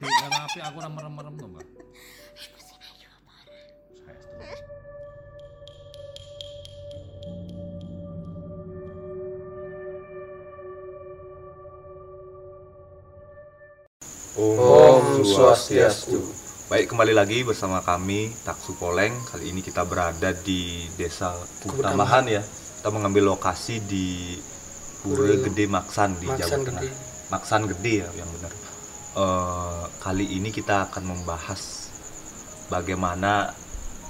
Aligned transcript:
Aku 0.70 0.78
merem-merem 0.80 1.34
to, 1.36 1.44
Mbak. 1.44 1.66
Saya. 2.56 2.98
Om 14.40 15.20
Swastiastu. 15.20 16.16
Baik, 16.72 16.88
kembali 16.88 17.12
lagi 17.12 17.44
bersama 17.44 17.84
kami 17.84 18.32
Taksu 18.40 18.72
Poleng. 18.80 19.12
Kali 19.28 19.52
ini 19.52 19.60
kita 19.60 19.84
berada 19.84 20.32
di 20.32 20.88
Desa 20.96 21.36
Kutambahan 21.60 22.24
ya. 22.24 22.40
Kita 22.80 22.88
mengambil 22.88 23.36
lokasi 23.36 23.84
di 23.84 24.38
Pura 25.04 25.36
Gede 25.44 25.68
Maksan 25.68 26.16
di 26.16 26.30
Maksan 26.30 26.40
Jawa 26.40 26.56
Tengah. 26.64 26.82
Gede. 26.88 26.88
Maksan 27.28 27.62
Gede 27.68 27.94
ya 28.00 28.08
yang 28.16 28.30
benar. 28.32 28.52
Eh, 29.10 29.79
kali 30.00 30.24
ini 30.30 30.48
kita 30.48 30.88
akan 30.88 31.04
membahas 31.06 31.92
bagaimana 32.66 33.52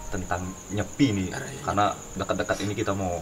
tentang 0.09 0.43
nyepi 0.71 1.07
nih 1.13 1.29
Araya. 1.31 1.61
karena 1.63 1.87
dekat-dekat 2.15 2.59
ini 2.61 2.75
kita 2.75 2.93
mau 2.93 3.19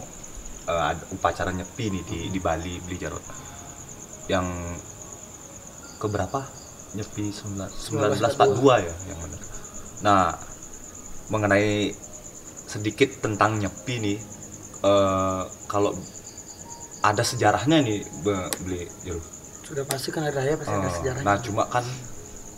eh, 0.65 0.83
ada 0.87 1.03
upacara 1.09 1.49
nyepi 1.49 1.85
nih 1.89 2.03
di 2.03 2.19
di 2.29 2.39
Bali 2.39 2.77
Beli 2.79 2.97
Jarot 2.97 3.25
yang 4.25 4.45
keberapa 5.97 6.45
nyepi 6.91 7.29
19 7.29 7.69
1942 7.69 8.85
ya 8.85 8.93
yang 9.05 9.19
benar. 9.19 9.41
Nah, 9.99 10.23
mengenai 11.27 11.93
sedikit 12.65 13.19
tentang 13.19 13.57
nyepi 13.57 13.95
nih 13.99 14.17
eh 14.79 15.41
kalau 15.67 15.91
ada 17.01 17.21
sejarahnya 17.21 17.81
nih 17.81 17.99
Be- 18.21 18.51
beli 18.59 18.85
Jeruk. 19.03 19.25
Sudah 19.61 19.83
pasti 19.85 20.09
kan 20.09 20.23
hari 20.23 20.35
raya 20.35 20.53
pasti 20.55 20.71
ada 20.71 20.83
Eh, 20.83 20.93
sejarahnya. 20.93 21.25
nah, 21.25 21.37
cuma 21.37 21.63
kan 21.67 21.85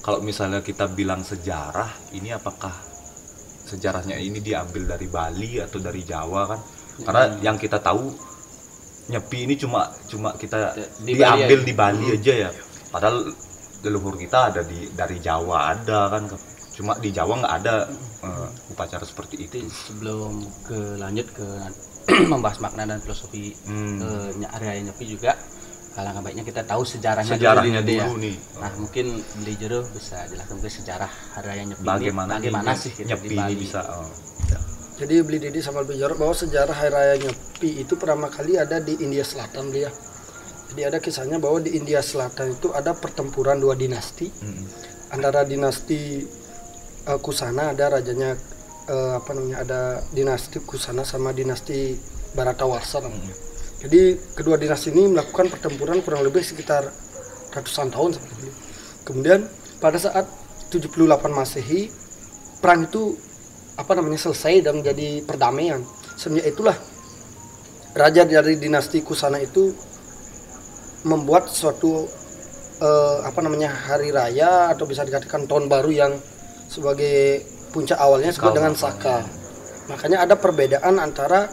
kalau 0.02 0.20
misalnya 0.20 0.60
kita 0.60 0.90
bilang 0.90 1.22
sejarah, 1.22 1.90
ini 2.12 2.34
apakah 2.34 2.74
sejarahnya 3.64 4.18
ini 4.18 4.42
diambil 4.42 4.84
dari 4.90 5.08
Bali 5.08 5.62
atau 5.62 5.78
dari 5.78 6.02
Jawa 6.02 6.42
kan? 6.48 6.60
Karena 7.02 7.24
yang 7.40 7.56
kita 7.56 7.78
tahu 7.80 8.10
nyepi 9.08 9.46
ini 9.46 9.56
cuma 9.56 9.90
cuma 10.08 10.34
kita 10.36 10.74
Di 11.02 11.14
Bali 11.14 11.46
diambil 11.46 11.60
aja. 11.62 11.68
di 11.68 11.74
Bali 11.74 12.06
aja 12.12 12.34
ya. 12.48 12.50
Padahal 12.90 13.18
leluhur 13.82 14.16
kita 14.16 14.54
ada 14.54 14.62
di 14.62 14.90
dari 14.92 15.18
Jawa 15.18 15.72
ada 15.72 16.10
kan. 16.10 16.24
Cuma 16.72 16.98
di 16.98 17.10
Jawa 17.10 17.34
nggak 17.42 17.56
ada 17.62 17.76
eh, 18.22 18.48
upacara 18.70 19.06
seperti 19.06 19.36
itu. 19.40 19.58
Sebelum 19.70 20.34
ke 20.66 20.98
lanjut 20.98 21.28
ke 21.32 21.48
membahas 22.32 22.58
makna 22.60 22.90
dan 22.90 23.00
filosofi 23.00 23.54
Hmm. 23.64 24.02
ny- 24.36 24.50
area 24.52 24.82
nyepi 24.82 25.06
juga 25.08 25.38
alangkah 25.92 26.24
baiknya 26.24 26.48
kita 26.48 26.64
tahu 26.64 26.88
sejarahnya, 26.88 27.36
Sejarahnya 27.36 27.82
dulu, 27.84 28.00
ya. 28.00 28.06
dulu 28.08 28.16
nih. 28.24 28.36
Nah 28.64 28.72
mungkin 28.80 29.06
beli 29.44 29.54
jero 29.60 29.84
bisa 29.92 30.24
jelaskan 30.32 30.58
ke 30.64 30.70
sejarah 30.72 31.12
hari 31.36 31.46
raya 31.52 31.64
nyepi 31.68 31.84
Bagaimana, 31.84 32.40
ini, 32.40 32.48
bagaimana 32.48 32.72
sih 32.80 32.92
gitu 32.96 33.12
nyepi 33.12 33.28
di 33.28 33.36
ini 33.36 33.56
bisa 33.60 33.80
oh. 34.00 34.08
Jadi 35.02 35.18
beli 35.26 35.42
Didi 35.42 35.60
sama 35.66 35.82
beli 35.82 35.98
Jorok 35.98 36.22
bahwa 36.22 36.36
sejarah 36.38 36.78
hari 36.78 36.94
raya 36.94 37.16
Nyepi 37.18 37.82
itu 37.82 37.98
pertama 37.98 38.30
kali 38.30 38.54
ada 38.62 38.78
di 38.78 39.02
India 39.02 39.26
Selatan 39.26 39.74
dia. 39.74 39.90
Jadi 40.70 40.82
ada 40.86 41.02
kisahnya 41.02 41.42
bahwa 41.42 41.58
di 41.58 41.74
India 41.74 42.06
Selatan 42.06 42.54
itu 42.54 42.70
ada 42.70 42.94
pertempuran 42.94 43.58
dua 43.58 43.74
dinasti 43.74 44.30
Mm-mm. 44.30 44.66
antara 45.10 45.42
dinasti 45.42 46.22
eh, 47.10 47.20
Kusana 47.20 47.74
ada 47.74 47.98
rajanya 47.98 48.38
eh, 48.88 49.12
apa 49.18 49.32
namanya 49.34 49.58
ada 49.66 49.82
dinasti 50.14 50.62
Kusana 50.62 51.02
sama 51.02 51.34
dinasti 51.34 51.98
Bharatawarsa 52.38 53.02
namanya. 53.02 53.34
Jadi 53.82 54.18
kedua 54.38 54.62
dinasti 54.62 54.94
ini 54.94 55.10
melakukan 55.10 55.50
pertempuran 55.50 56.06
kurang 56.06 56.22
lebih 56.22 56.46
sekitar 56.46 56.86
ratusan 57.50 57.90
tahun 57.90 58.14
seperti 58.14 58.34
itu. 58.46 58.52
Kemudian 59.02 59.50
pada 59.82 59.98
saat 59.98 60.30
78 60.70 61.02
Masehi 61.34 61.90
perang 62.62 62.86
itu 62.86 63.18
apa 63.76 63.98
namanya 63.98 64.22
selesai 64.22 64.62
dan 64.62 64.86
menjadi 64.86 65.26
perdamaian. 65.26 65.82
Semenjak 66.14 66.54
itulah 66.54 66.78
raja 67.98 68.22
dari 68.24 68.56
dinasti 68.62 69.02
Kusana 69.02 69.42
itu 69.42 69.74
membuat 71.02 71.50
suatu 71.50 72.06
eh, 72.78 73.18
apa 73.26 73.42
namanya 73.42 73.74
hari 73.74 74.14
raya 74.14 74.70
atau 74.70 74.86
bisa 74.86 75.02
dikatakan 75.02 75.50
tahun 75.50 75.66
baru 75.66 75.90
yang 75.90 76.14
sebagai 76.70 77.42
puncak 77.74 77.98
awalnya 77.98 78.30
disebut 78.30 78.54
dengan 78.54 78.78
Saka. 78.78 79.26
Makanya 79.90 80.24
ada 80.24 80.38
perbedaan 80.38 81.02
antara 81.02 81.50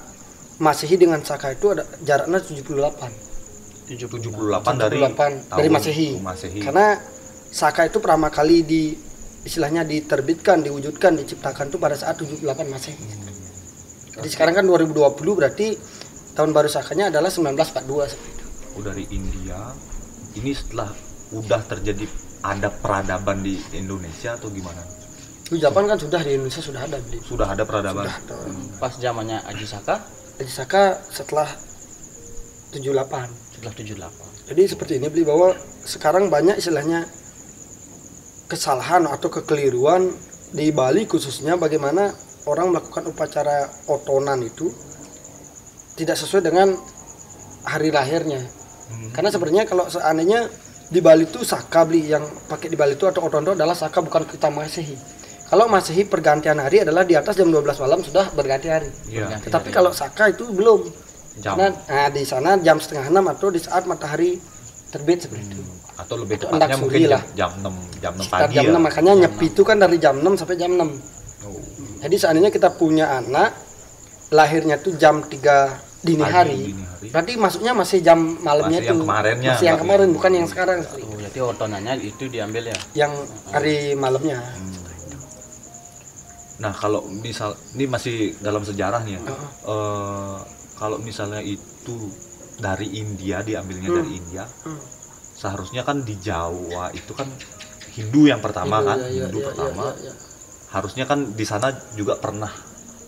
Masehi 0.59 0.99
dengan 0.99 1.23
Saka 1.23 1.55
itu 1.55 1.71
ada 1.71 1.87
jaraknya 2.03 2.43
78. 2.43 3.89
78 3.89 4.75
dari 4.77 4.99
78 4.99 5.49
dari 5.55 5.69
tahun 5.69 5.71
Masehi. 5.71 6.09
Masehi. 6.19 6.61
Karena 6.61 6.99
Saka 7.49 7.89
itu 7.89 8.03
pertama 8.03 8.29
kali 8.29 8.61
di 8.67 8.93
istilahnya 9.47 9.87
diterbitkan, 9.87 10.61
diwujudkan, 10.61 11.17
diciptakan 11.17 11.73
itu 11.73 11.79
pada 11.81 11.97
saat 11.97 12.19
78 12.21 12.43
Masehi. 12.69 13.07
Jadi 14.19 14.29
sekarang 14.35 14.59
kan 14.59 14.65
2020 14.67 15.15
berarti 15.39 15.79
tahun 16.35 16.51
baru 16.51 16.67
Sakanya 16.67 17.15
adalah 17.15 17.31
1942 17.31 18.11
seperti 18.11 18.31
itu. 18.35 18.45
oh, 18.75 18.83
dari 18.83 19.05
India 19.15 19.59
ini 20.35 20.51
setelah 20.55 20.91
udah 21.35 21.63
terjadi 21.67 22.07
ada 22.43 22.71
peradaban 22.71 23.43
di 23.43 23.59
Indonesia 23.75 24.39
atau 24.39 24.47
gimana 24.51 24.79
Itu 25.47 25.59
Japan 25.59 25.91
kan 25.91 25.99
sudah 25.99 26.23
di 26.23 26.39
Indonesia 26.39 26.63
sudah 26.63 26.83
ada 26.87 26.99
sudah 27.27 27.47
ada 27.51 27.63
peradaban 27.67 28.07
Sudah. 28.07 28.39
Pas 28.79 28.95
zamannya 28.95 29.43
Aji 29.51 29.67
Saka 29.67 29.99
Jadi 30.39 30.51
Saka 30.55 30.95
setelah 31.11 31.51
78. 32.71 33.59
setelah 33.59 33.75
78. 33.75 34.49
Jadi 34.55 34.63
seperti 34.65 34.93
ini 35.03 35.11
beli 35.11 35.27
bahwa 35.27 35.53
sekarang 35.83 36.31
banyak 36.31 36.63
istilahnya 36.63 37.05
kesalahan 38.49 39.05
atau 39.11 39.29
kekeliruan 39.29 40.09
di 40.55 40.73
Bali 40.73 41.05
khususnya 41.05 41.61
bagaimana 41.61 42.09
orang 42.49 42.73
melakukan 42.73 43.05
upacara 43.13 43.69
otonan 43.91 44.41
itu 44.41 44.73
tidak 46.01 46.17
sesuai 46.17 46.47
dengan 46.47 46.73
hari 47.67 47.93
lahirnya. 47.93 48.41
Hmm. 48.89 49.13
Karena 49.13 49.29
sebenarnya 49.29 49.65
kalau 49.69 49.91
seandainya 49.91 50.49
di 50.89 51.05
Bali 51.05 51.29
itu 51.29 51.45
saka 51.45 51.85
beli 51.85 52.09
yang 52.09 52.25
pakai 52.49 52.73
di 52.73 52.77
Bali 52.79 52.97
itu 52.97 53.05
atau 53.05 53.29
otonan 53.29 53.53
itu 53.53 53.55
adalah 53.61 53.77
saka 53.77 54.01
bukan 54.01 54.25
kita 54.25 54.49
Masehi. 54.49 55.18
Kalau 55.49 55.65
Masehi 55.65 56.05
pergantian 56.05 56.61
hari 56.61 56.85
adalah 56.85 57.09
di 57.09 57.17
atas 57.17 57.33
jam 57.33 57.49
12 57.49 57.65
malam 57.81 58.05
sudah 58.05 58.29
berganti 58.37 58.69
hari. 58.69 58.89
Iya. 59.09 59.25
Berganti 59.25 59.45
Tetapi 59.49 59.69
hari. 59.73 59.77
kalau 59.81 59.91
saka 59.97 60.29
itu 60.29 60.45
belum. 60.53 60.81
jam 61.41 61.57
Karena 61.57 61.69
nah, 61.73 62.09
di 62.13 62.23
sana 62.29 62.51
jam 62.61 62.77
setengah 62.77 63.09
enam 63.09 63.25
atau 63.33 63.49
di 63.49 63.57
saat 63.57 63.89
matahari 63.89 64.37
terbit 64.93 65.25
seperti 65.25 65.57
itu. 65.57 65.63
atau 65.99 66.15
lebih 66.15 66.39
Itu 66.39 66.47
tepatnya 66.47 66.77
mungkin 66.79 67.01
jam, 67.03 67.11
lah. 67.11 67.23
jam 67.35 67.51
6 67.59 67.75
jam 67.99 68.13
6 68.15 68.23
Sekitar 68.23 68.39
pagi 68.39 68.55
jam 68.55 68.65
ya 68.65 68.71
6 68.79 68.87
makanya 68.87 69.13
nyepi 69.19 69.47
itu 69.51 69.63
kan 69.67 69.77
dari 69.83 69.97
jam 69.99 70.15
6 70.23 70.39
sampai 70.39 70.57
jam 70.57 70.71
6. 70.71 70.79
Oh. 70.79 71.59
Jadi 72.07 72.17
seandainya 72.19 72.51
kita 72.55 72.69
punya 72.71 73.07
anak 73.19 73.51
lahirnya 74.31 74.77
tuh 74.79 74.95
jam 74.95 75.25
3 75.25 75.35
dini 75.99 76.23
Pagi, 76.23 76.31
hari. 76.31 76.61
dini 76.71 76.85
hari. 76.87 77.09
Berarti 77.11 77.33
masuknya 77.35 77.73
masih 77.75 77.99
jam 77.99 78.19
malamnya 78.39 78.79
Masih 78.79 78.91
yang 78.93 79.01
kemarinnya, 79.03 79.51
Masih 79.55 79.67
yang 79.67 79.79
kemarin 79.81 80.09
bukan 80.15 80.31
yang 80.35 80.47
sekarang. 80.47 80.79
Oh, 80.87 81.19
jadi 81.19 81.39
otonannya 81.43 81.95
itu 81.99 82.25
diambil 82.29 82.63
ya. 82.71 82.79
Yang 82.95 83.13
hari 83.51 83.77
malamnya. 83.95 84.39
Hmm. 84.39 84.88
Nah 86.59 86.71
kalau 86.71 87.07
misal 87.07 87.55
ini 87.73 87.87
masih 87.87 88.17
dalam 88.39 88.63
sejarah 88.63 89.03
nih 89.03 89.15
ya 89.15 89.23
Heeh. 89.23 89.51
Eh, 89.65 90.39
kalau 90.75 90.99
misalnya 90.99 91.39
itu 91.39 91.97
dari 92.59 92.99
India 92.99 93.41
diambilnya 93.41 93.89
Hmm. 93.89 93.99
dari 94.03 94.11
India 94.15 94.45
Hmm. 94.67 94.81
seharusnya 95.35 95.83
kan 95.83 96.03
di 96.03 96.19
Jawa 96.19 96.91
itu 96.91 97.15
kan 97.15 97.31
Hindu 97.95 98.27
yang 98.27 98.39
pertama 98.39 98.79
Hindu, 98.79 98.91
kan 98.91 98.99
ya, 98.99 99.07
ya, 99.07 99.23
Hindu 99.27 99.39
ya, 99.39 99.47
pertama 99.51 99.85
ya, 99.87 99.91
ya, 99.95 100.07
ya. 100.07 100.13
harusnya 100.69 101.05
kan 101.07 101.19
di 101.31 101.45
sana 101.45 101.69
juga 101.95 102.19
pernah 102.19 102.51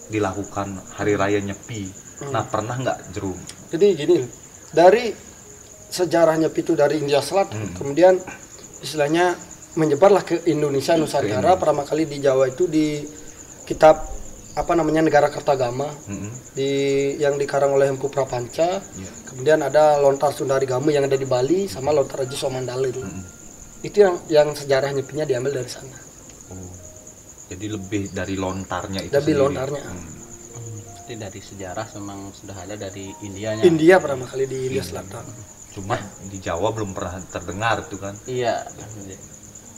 dilakukan 0.06 0.68
hari 0.94 1.14
raya 1.14 1.38
nyepi 1.38 1.90
Hmm. 2.20 2.30
nah 2.30 2.44
pernah 2.44 2.76
nggak 2.76 3.16
jerum 3.16 3.38
Jadi 3.70 3.86
gini, 3.94 4.18
dari 4.70 5.08
sejarahnya 5.88 6.50
itu 6.50 6.74
dari 6.74 6.98
India 6.98 7.18
Selatan, 7.18 7.70
Hmm. 7.70 7.74
kemudian 7.74 8.14
istilahnya 8.78 9.34
menyebarlah 9.72 10.20
ke 10.20 10.42
Indonesia 10.44 10.94
Nusantara. 10.94 11.54
Pertama 11.54 11.82
kali 11.82 12.04
di 12.04 12.18
Jawa 12.18 12.46
itu 12.46 12.66
di 12.66 12.98
kitab 13.70 14.02
apa 14.50 14.72
namanya 14.74 15.06
Negara 15.06 15.30
Kertagama 15.30 15.86
Mm-mm. 16.10 16.30
di 16.52 16.70
yang 17.16 17.38
dikarang 17.38 17.70
oleh 17.70 17.86
Empu 17.86 18.10
Prapanca. 18.10 18.82
Iya. 18.82 19.10
Kemudian 19.24 19.62
ada 19.62 19.94
Lontar 19.96 20.34
Sundari 20.34 20.66
Gamu 20.66 20.90
yang 20.90 21.06
ada 21.06 21.14
di 21.14 21.22
Bali 21.22 21.70
sama 21.70 21.94
Lontar 21.94 22.26
Aji 22.26 22.34
Somandala 22.34 22.82
itu. 22.84 22.98
Mm-mm. 22.98 23.22
Itu 23.80 23.96
yang 24.02 24.14
yang 24.26 24.48
sejarah 24.52 24.90
nyepinya 24.90 25.22
diambil 25.22 25.54
dari 25.56 25.70
sana. 25.70 25.98
Oh. 26.50 26.66
jadi 27.46 27.66
lebih 27.66 28.10
dari 28.10 28.34
lontarnya 28.34 29.02
itu 29.02 29.10
Lebih 29.12 29.22
sendiri. 29.30 29.38
lontarnya. 29.40 29.82
Hmm. 29.86 30.10
Jadi 31.00 31.14
dari 31.16 31.40
sejarah 31.40 31.86
memang 31.94 32.18
sudah 32.30 32.56
ada 32.56 32.74
dari 32.76 33.10
Indianya. 33.22 33.62
India 33.62 33.98
pertama 33.98 34.26
kali 34.26 34.46
di 34.46 34.66
India 34.66 34.82
Selatan. 34.82 35.22
cuma 35.70 35.94
di 36.26 36.38
Jawa 36.38 36.74
belum 36.74 36.90
pernah 36.90 37.22
terdengar 37.24 37.78
itu 37.80 37.94
kan 37.96 38.14
Iya. 38.26 38.66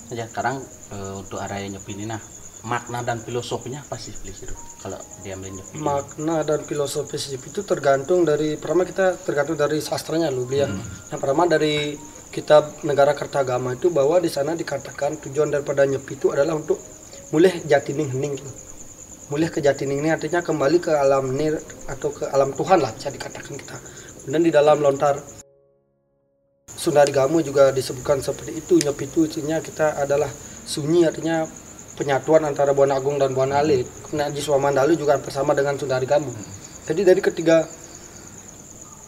Ya 0.08 0.24
sekarang 0.26 0.60
eh, 0.92 1.12
untuk 1.14 1.36
area 1.36 1.68
nyepi 1.68 1.92
ini 1.92 2.04
nah 2.04 2.20
makna 2.62 3.02
dan 3.02 3.18
filosofinya 3.18 3.82
apa 3.82 3.98
sih 3.98 4.14
please 4.14 4.46
itu 4.46 4.54
kalau 4.78 4.98
diambil 5.26 5.50
nyepi? 5.50 5.74
ini? 5.74 5.82
makna 5.82 6.46
dan 6.46 6.62
filosofis 6.62 7.34
hidup 7.34 7.42
itu 7.50 7.60
tergantung 7.66 8.22
dari 8.22 8.54
pertama 8.54 8.86
kita 8.86 9.18
tergantung 9.26 9.58
dari 9.58 9.82
sastranya 9.82 10.30
lu 10.30 10.46
ya. 10.46 10.70
yang 11.10 11.18
pertama 11.18 11.50
dari 11.50 11.98
kitab 12.30 12.80
negara 12.86 13.12
Kertagama 13.12 13.74
itu 13.74 13.90
bahwa 13.90 14.16
di 14.22 14.30
sana 14.30 14.54
dikatakan 14.54 15.20
tujuan 15.20 15.50
daripada 15.52 15.84
nyepi 15.84 16.16
itu 16.16 16.30
adalah 16.30 16.56
untuk 16.56 16.78
mulai 17.34 17.60
jatining 17.66 18.08
hening 18.14 18.38
gitu. 18.38 18.50
mulai 19.34 19.50
ke 19.50 19.58
jatining 19.58 19.98
ini 19.98 20.14
artinya 20.14 20.38
kembali 20.40 20.78
ke 20.78 20.92
alam 20.94 21.34
nir 21.34 21.58
atau 21.90 22.14
ke 22.14 22.30
alam 22.30 22.54
Tuhan 22.54 22.78
lah 22.78 22.94
bisa 22.94 23.10
dikatakan 23.10 23.58
kita 23.58 23.76
kemudian 24.22 24.42
di 24.46 24.52
dalam 24.54 24.78
lontar 24.78 25.18
Sundari 26.72 27.12
Gamu 27.12 27.44
juga 27.44 27.74
disebutkan 27.74 28.22
seperti 28.22 28.58
itu 28.58 28.78
nyepi 28.80 29.10
itu 29.10 29.26
isinya 29.26 29.58
kita 29.58 29.98
adalah 29.98 30.30
sunyi 30.62 31.04
artinya 31.04 31.44
penyatuan 31.94 32.42
antara 32.42 32.72
Buana 32.72 32.96
Agung 32.96 33.16
dan 33.16 33.32
Buana 33.32 33.60
Alit 33.60 33.84
kemudian 34.04 34.32
Jiswa 34.32 34.56
Mandalu 34.56 34.96
juga 34.96 35.18
bersama 35.18 35.52
dengan 35.52 35.76
Sundari 35.76 36.04
Gamu 36.04 36.32
jadi 36.84 37.02
dari 37.04 37.20
ketiga 37.20 37.64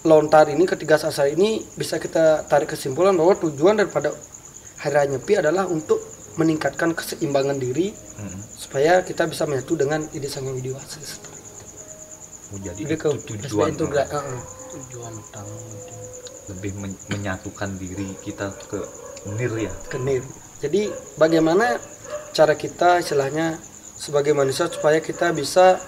lontar 0.04 0.52
ini 0.52 0.64
ketiga 0.64 1.00
sasar 1.00 1.32
ini 1.32 1.64
bisa 1.75 1.96
kita 1.96 2.44
tarik 2.44 2.69
kesimpulan 2.69 3.16
bahwa 3.16 3.32
tujuan 3.40 3.81
daripada 3.81 4.12
hari 4.76 4.92
raya 4.94 5.08
nyepi 5.10 5.32
adalah 5.40 5.64
untuk 5.64 5.96
meningkatkan 6.36 6.92
keseimbangan 6.92 7.56
diri 7.56 7.94
Mm. 8.14 8.40
supaya 8.54 9.02
kita 9.02 9.26
bisa 9.26 9.42
menyatu 9.42 9.75
dengan 9.75 9.98
ide 10.14 10.30
sang 10.30 10.46
yang 10.46 10.54
widiwasa 10.54 11.02
Oh, 12.54 12.58
jadi 12.62 12.78
jadi 12.78 12.94
ke 12.94 13.10
itu 13.10 13.34
tujuan 13.42 13.75
itu 13.75 13.90
uh-uh. 13.90 14.40
tujuan 14.70 15.12
utama 15.19 15.50
itu. 15.50 15.94
lebih 16.44 16.72
men- 16.78 17.00
menyatukan 17.10 17.75
diri 17.75 18.14
kita 18.22 18.54
ke 18.70 18.78
nir 19.34 19.50
ya 19.58 19.72
ke 19.90 19.98
nir. 19.98 20.22
Jadi 20.62 20.92
bagaimana 21.16 21.75
cara 22.34 22.58
kita 22.58 22.98
istilahnya 22.98 23.56
sebagai 23.94 24.34
manusia 24.34 24.66
supaya 24.66 24.98
kita 24.98 25.31
bisa 25.31 25.78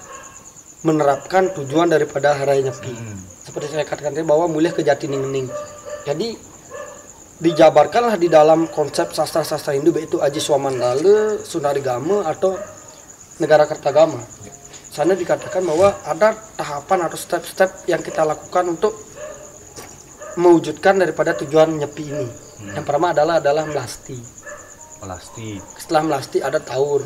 menerapkan 0.87 1.50
tujuan 1.58 1.90
daripada 1.90 2.38
hari 2.38 2.62
raya 2.62 2.70
nyepi. 2.70 2.94
Mm. 2.94 3.19
Seperti 3.43 3.75
saya 3.75 3.82
katakan 3.82 4.14
tadi 4.14 4.22
bahwa 4.22 4.46
mulai 4.46 4.70
ke 4.70 4.87
jati 4.87 5.10
ning 5.10 5.50
Jadi 6.06 6.38
dijabarkanlah 7.43 8.14
di 8.14 8.31
dalam 8.31 8.70
konsep 8.70 9.10
sastra-sastra 9.10 9.75
Hindu 9.75 9.90
baik 9.90 10.08
itu 10.14 10.22
Aji 10.22 10.38
Swamandala, 10.38 11.43
Sunarigama 11.43 12.25
atau 12.31 12.54
Negara 13.42 13.66
Kertagama. 13.66 14.22
Sana 14.88 15.12
dikatakan 15.12 15.60
bahwa 15.66 15.92
ada 16.06 16.32
tahapan 16.56 17.10
atau 17.10 17.19
step-step 17.19 17.84
yang 17.90 18.00
kita 18.00 18.25
lakukan 18.25 18.78
untuk 18.78 18.96
mewujudkan 20.40 20.96
daripada 20.96 21.37
tujuan 21.37 21.76
nyepi 21.76 22.04
ini. 22.06 22.28
Yang 22.72 22.84
pertama 22.88 23.12
adalah 23.12 23.42
adalah 23.42 23.69
melasti. 23.69 24.36
Melasti, 25.02 25.60
Setelah 25.76 26.02
melasti 26.02 26.38
ada 26.40 26.58
taur, 26.58 27.04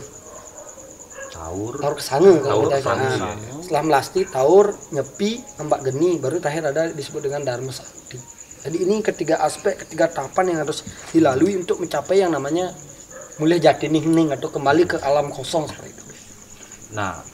taur 1.31 1.75
Taur 1.81 2.43
kalau 2.43 2.63
kita 2.67 2.77
kesange, 2.79 3.07
katakan. 3.07 3.37
iya. 3.39 3.53
Setelah 3.63 3.83
melasti, 3.87 4.21
taur, 4.27 4.67
nyepi, 4.91 5.31
embak 5.59 5.81
geni, 5.87 6.11
baru 6.19 6.37
terakhir 6.39 6.71
ada 6.71 6.83
disebut 6.91 7.23
dengan 7.27 7.43
dharma 7.47 7.71
sakti. 7.71 8.19
Jadi 8.61 8.77
ini 8.85 9.01
ketiga 9.01 9.41
aspek, 9.41 9.73
ketiga 9.87 10.07
tahapan 10.07 10.53
yang 10.55 10.59
harus 10.69 10.85
dilalui 11.11 11.57
untuk 11.57 11.81
mencapai 11.81 12.21
yang 12.21 12.31
namanya 12.31 12.71
mulai 13.41 13.57
jati 13.57 13.89
ning 13.89 14.29
atau 14.31 14.53
kembali 14.53 14.85
ke 14.85 14.97
alam 15.01 15.33
kosong 15.33 15.65
seperti 15.65 15.97
itu. 15.97 16.05
Nah, 16.93 17.25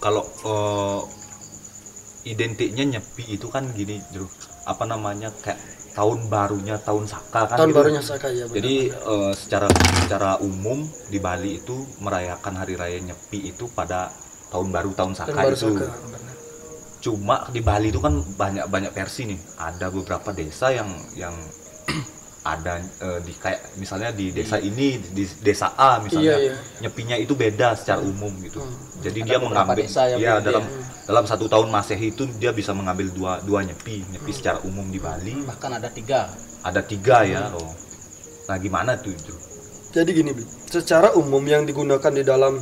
kalau 0.00 0.24
eh, 0.24 1.00
identiknya 2.24 2.98
nyepi 2.98 3.36
itu 3.36 3.52
kan 3.52 3.68
gini, 3.76 4.00
Jero. 4.14 4.30
Apa 4.64 4.86
namanya 4.88 5.28
kayak 5.42 5.58
tahun 5.92 6.26
barunya 6.26 6.76
tahun 6.80 7.04
Saka 7.04 7.46
kan 7.46 7.56
Tahun 7.60 7.70
gitu. 7.70 7.78
barunya 7.78 8.02
Saka 8.02 8.28
ya. 8.32 8.44
benar. 8.48 8.56
Jadi 8.58 8.74
eh, 8.90 9.32
secara 9.36 9.66
secara 10.02 10.30
umum 10.40 10.82
di 11.08 11.18
Bali 11.20 11.60
itu 11.60 11.76
merayakan 12.00 12.54
hari 12.56 12.74
raya 12.76 12.98
Nyepi 12.98 13.52
itu 13.52 13.68
pada 13.70 14.08
tahun 14.48 14.72
baru 14.72 14.90
tahun 14.96 15.12
Tahun 15.12 15.28
Saka 15.28 15.36
baru 15.36 15.56
itu. 15.56 15.68
Saka. 15.68 15.86
benar. 16.08 16.20
Cuma 17.02 17.36
di 17.50 17.60
Bali 17.60 17.88
itu 17.90 18.00
kan 18.00 18.14
banyak 18.24 18.66
banyak 18.66 18.92
versi 18.94 19.26
nih. 19.26 19.40
Ada 19.58 19.90
beberapa 19.90 20.30
desa 20.32 20.70
yang 20.70 20.88
yang 21.12 21.34
ada 22.42 22.82
eh, 22.82 23.20
di 23.22 23.32
kayak 23.38 23.78
misalnya 23.78 24.10
di 24.10 24.34
desa 24.34 24.58
ini 24.58 24.98
di 24.98 25.22
desa 25.46 25.78
A 25.78 26.02
misalnya 26.02 26.34
Iya, 26.34 26.50
iya. 26.50 26.54
nyepinya 26.82 27.16
itu 27.18 27.38
beda 27.38 27.78
secara 27.78 28.02
umum 28.02 28.34
gitu. 28.42 28.58
Jadi 28.98 29.22
Ada 29.22 29.28
dia 29.30 29.38
mengambil 29.38 29.86
ya 30.18 30.32
dalam 30.42 30.64
dalam 31.06 31.24
satu 31.26 31.46
tahun 31.46 31.70
masehi 31.70 32.10
itu 32.10 32.26
dia 32.42 32.50
bisa 32.50 32.74
mengambil 32.74 33.10
dua 33.14 33.32
dua 33.46 33.62
nyepi 33.62 34.02
nyepi 34.10 34.30
secara 34.34 34.58
umum 34.66 34.86
di 34.90 34.98
Bali 34.98 35.38
bahkan 35.46 35.74
ada 35.74 35.86
tiga 35.86 36.30
ada 36.66 36.82
tiga 36.82 37.22
ya 37.26 37.50
oh. 37.54 37.82
Nah 38.50 38.56
gimana 38.58 38.98
tuh 38.98 39.14
Jero? 39.14 39.38
Jadi 39.92 40.10
gini, 40.16 40.32
Bi. 40.32 40.42
secara 40.72 41.12
umum 41.20 41.44
yang 41.44 41.68
digunakan 41.68 42.08
di 42.08 42.24
dalam 42.24 42.56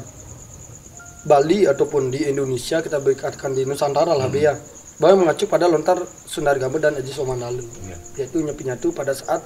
Bali 1.25 1.63
ataupun 1.69 2.11
di 2.11 2.27
Indonesia 2.27 2.83
kita 2.83 2.99
berkatakan 2.99 3.55
di 3.55 3.63
Nusantara 3.63 4.17
lah, 4.19 4.27
Bi 4.27 4.43
ya. 4.45 4.59
Bahwa 5.01 5.25
mengacu 5.25 5.49
pada 5.49 5.65
lontar 5.65 5.97
Sundar 6.29 6.61
Gamba 6.61 6.77
dan 6.83 6.99
Aji 6.99 7.09
Somandalu. 7.15 7.65
Iya. 7.87 7.97
Yaitu 8.21 8.45
nyepi-nyatu 8.45 8.93
pada 8.93 9.17
saat 9.17 9.41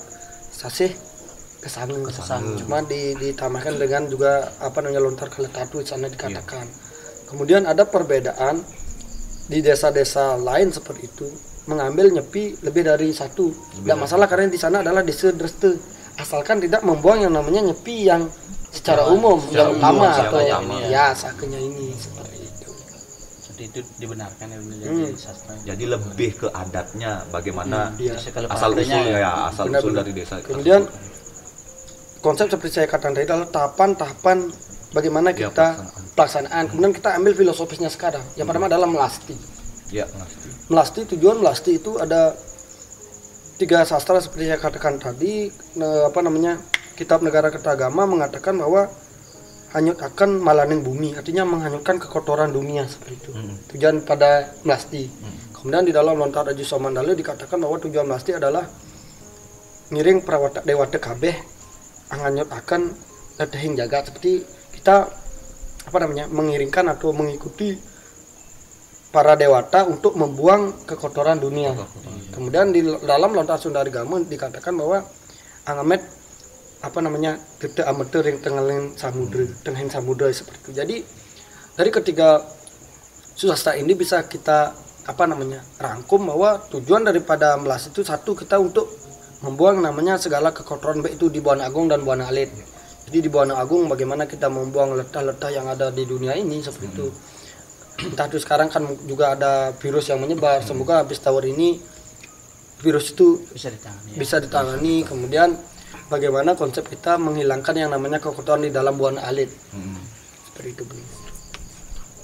sasih 0.55 0.95
kesangu. 1.59 2.07
Kesangu. 2.07 2.55
Cuma 2.63 2.87
di, 2.87 3.19
ditambahkan 3.19 3.75
dengan 3.75 4.07
juga 4.07 4.55
apa 4.63 4.79
namanya 4.79 5.03
lontar 5.03 5.29
kaletatu 5.29 5.83
di 5.83 5.89
sana 5.91 6.07
dikatakan. 6.07 6.71
Kemudian 7.27 7.67
ada 7.67 7.83
perbedaan 7.83 8.63
di 9.51 9.59
desa-desa 9.61 10.39
lain 10.39 10.71
seperti 10.71 11.11
itu 11.11 11.27
mengambil 11.67 12.15
nyepi 12.15 12.63
lebih 12.63 12.87
dari 12.87 13.11
satu. 13.11 13.51
Tidak 13.51 13.99
masalah 13.99 14.31
karena 14.31 14.53
di 14.53 14.61
sana 14.61 14.85
adalah 14.85 15.03
desa 15.03 15.35
dreste. 15.35 15.75
Asalkan 16.15 16.63
tidak 16.63 16.87
membuang 16.87 17.27
yang 17.27 17.35
namanya 17.35 17.75
nyepi 17.75 18.07
yang 18.07 18.31
secara 18.75 19.07
umum 19.07 19.39
secara 19.39 19.71
yang 19.71 19.79
umum, 19.79 20.03
utama 20.03 20.07
atau 20.19 20.41
ya 20.91 21.07
sakenya 21.15 21.59
ini 21.63 21.95
seperti 21.95 22.44
itu. 23.55 23.57
jadi 23.57 23.71
itu 23.71 23.81
dibenarkan 23.97 24.47
ya 24.47 24.59
menjadi 24.59 24.91
Hmm. 25.07 25.15
sastra 25.15 25.55
Jadi 25.63 25.85
lebih 25.87 26.31
ke 26.37 26.49
adatnya 26.49 27.11
bagaimana 27.29 27.95
Iya. 27.97 28.15
Jadi 28.15 28.31
kalau 28.31 28.49
asal 28.49 28.71
partainya 28.73 28.99
usul 29.01 29.15
ya 29.15 29.31
asal 29.49 29.65
Benar, 29.65 29.79
usul 29.79 29.91
benar. 29.91 30.03
dari 30.03 30.13
desa. 30.13 30.35
Kemudian 30.41 30.83
konsep 32.21 32.47
seperti 32.49 32.73
saya 32.75 32.87
katakan 32.87 33.13
tadi 33.13 33.25
adalah 33.25 33.49
tahapan-tahapan 33.49 34.39
bagaimana 34.91 35.29
Ya, 35.31 35.37
kita 35.45 35.67
pelaksanaan. 35.71 36.05
pelaksanaan. 36.15 36.65
Kemudian 36.67 36.93
kita 36.93 37.09
ambil 37.15 37.33
filosofisnya 37.35 37.89
sekarang. 37.89 38.25
Yang 38.35 38.47
pertama 38.49 38.67
adalah 38.67 38.89
melasti. 38.89 39.37
ya 39.89 40.09
pasti. 40.09 40.49
Melasti 40.67 41.01
tujuan 41.07 41.37
melasti 41.39 41.71
itu 41.77 41.95
ada 41.97 42.35
tiga 43.55 43.87
sastra 43.87 44.19
seperti 44.19 44.51
saya 44.51 44.59
katakan 44.59 44.99
tadi 44.99 45.47
apa 45.79 46.19
namanya 46.19 46.59
kitab 46.95 47.23
negara 47.23 47.47
kertagama 47.49 48.03
mengatakan 48.03 48.59
bahwa 48.59 48.91
hanyut 49.75 49.99
akan 49.99 50.39
malaning 50.39 50.87
bumi. 50.87 51.19
Artinya 51.19 51.43
menghanyutkan 51.43 51.99
kekotoran 51.99 52.55
dunia 52.55 52.87
seperti 52.87 53.15
itu. 53.19 53.31
Mm. 53.35 53.55
tujuan 53.75 53.97
pada 54.07 54.55
melasti 54.63 55.11
kemudian 55.59 55.85
di 55.89 55.97
dalam 55.97 56.21
lontar 56.21 56.45
Aji 56.47 56.61
Somandala 56.61 57.17
dikatakan 57.17 57.57
bahwa 57.57 57.81
tujuan 57.81 58.05
melasti 58.05 58.37
adalah 58.37 58.69
ngiring 59.91 60.21
perawat 60.21 60.61
dewata 60.61 61.01
kabeh 61.01 61.35
anganyut 62.13 62.49
akan 62.53 62.93
letehing 63.41 63.75
jaga 63.75 64.05
seperti 64.05 64.45
kita 64.77 65.09
apa 65.85 65.97
namanya 66.01 66.29
mengiringkan 66.29 66.85
atau 66.93 67.17
mengikuti 67.17 67.77
para 69.09 69.39
dewata 69.39 69.87
untuk 69.87 70.19
membuang 70.19 70.85
kekotoran 70.91 71.39
dunia. 71.39 71.71
Kemudian 72.35 72.75
di 72.75 72.83
dalam 73.07 73.31
lontar 73.31 73.63
Sundari 73.63 73.89
Gamun 73.89 74.27
dikatakan 74.27 74.75
bahwa 74.75 75.07
angamet 75.65 76.03
apa 76.85 77.01
namanya 77.01 77.41
kita 77.57 77.89
amatir 77.89 78.29
yang 78.29 78.39
tengahin 78.45 78.93
samudra, 78.93 79.49
tengahin 79.65 79.89
samudra 79.89 80.29
seperti 80.29 80.61
itu. 80.69 80.71
Jadi 80.77 80.97
dari 81.75 81.91
ketiga 81.91 82.45
susasta 83.35 83.73
ini 83.75 83.97
bisa 83.97 84.21
kita 84.29 84.77
apa 85.05 85.25
namanya 85.29 85.61
rangkum 85.81 86.29
bahwa 86.29 86.61
tujuan 86.73 87.05
daripada 87.05 87.57
melas 87.61 87.89
itu 87.89 88.05
satu 88.05 88.37
kita 88.37 88.57
untuk 88.61 88.89
membuang 89.45 89.81
namanya 89.85 90.17
segala 90.17 90.53
kekotoran 90.53 91.05
baik 91.05 91.21
itu 91.21 91.29
di 91.29 91.41
Buana 91.45 91.69
Agung 91.69 91.89
dan 91.89 92.05
Buana 92.05 92.29
Alit. 92.29 92.49
Jadi 93.05 93.19
di 93.21 93.29
Buana 93.29 93.61
Agung 93.61 93.85
bagaimana 93.89 94.25
kita 94.25 94.49
membuang 94.49 94.97
letah-letah 94.97 95.51
yang 95.53 95.69
ada 95.69 95.93
di 95.93 96.09
dunia 96.09 96.33
ini 96.33 96.65
seperti 96.65 96.89
itu. 96.89 97.09
Entah 98.09 98.27
itu 98.33 98.41
sekarang 98.41 98.73
kan 98.73 98.89
juga 99.05 99.37
ada 99.37 99.77
virus 99.77 100.09
yang 100.09 100.25
menyebar. 100.25 100.65
Semoga 100.65 101.05
habis 101.05 101.21
tahun 101.21 101.53
ini 101.53 101.79
virus 102.81 103.13
itu 103.13 103.45
bisa 103.53 103.69
ditangani 103.69 104.17
ya. 104.17 104.17
bisa 104.17 104.37
ditangani. 104.41 104.95
Kemudian 105.05 105.53
bagaimana 106.07 106.55
konsep 106.55 106.85
kita 106.85 107.17
menghilangkan 107.17 107.75
yang 107.75 107.91
namanya 107.91 108.19
kekotoran 108.19 108.63
di 108.63 108.71
dalam 108.71 108.95
Buana 108.95 109.25
Alit. 109.25 109.51
Mm. 109.73 110.01
Seperti 110.49 110.69
itu. 110.71 110.83
Bu. 110.85 110.97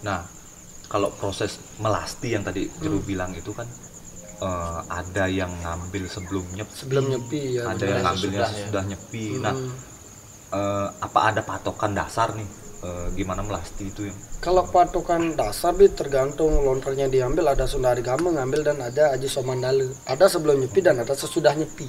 Nah, 0.01 0.25
kalau 0.87 1.13
proses 1.13 1.61
melasti 1.77 2.33
yang 2.33 2.43
tadi 2.43 2.67
Hmm. 2.67 2.79
Jero 2.81 2.99
bilang 3.01 3.31
itu 3.33 3.53
kan 3.53 3.69
eh, 4.41 4.81
ada 4.89 5.29
yang 5.29 5.53
ngambil 5.61 6.09
sebelumnya, 6.09 6.65
Sebelum 6.73 7.13
nyepi 7.13 7.61
ya. 7.61 7.69
ada 7.69 7.85
yang 7.85 8.01
ngambilnya 8.01 8.41
sesudah 8.41 8.51
ya. 8.57 8.67
sudah 8.73 8.85
nyepi. 8.89 9.25
Nah, 9.37 9.53
Hmm. 9.53 9.73
eh, 10.51 10.89
apa 10.99 11.21
ada 11.29 11.41
patokan 11.43 11.93
dasar 11.93 12.33
nih? 12.33 12.49
eh, 12.81 13.13
gimana 13.13 13.45
melasti 13.45 13.93
itu 13.93 14.09
yang 14.09 14.17
Kalau 14.41 14.65
patokan 14.65 15.37
dasar 15.37 15.77
bi 15.77 15.93
tergantung 15.93 16.65
lontarnya 16.65 17.13
diambil 17.13 17.53
ada 17.53 17.69
Sundari 17.69 18.01
Gama 18.01 18.33
ngambil 18.33 18.73
dan 18.73 18.81
ada 18.81 19.13
Aji 19.13 19.29
Somandala. 19.29 19.85
Ada 20.09 20.33
sebelum 20.33 20.65
nyepi 20.65 20.81
dan 20.81 20.97
ada 20.97 21.13
sesudah 21.13 21.53
nyepi. 21.53 21.85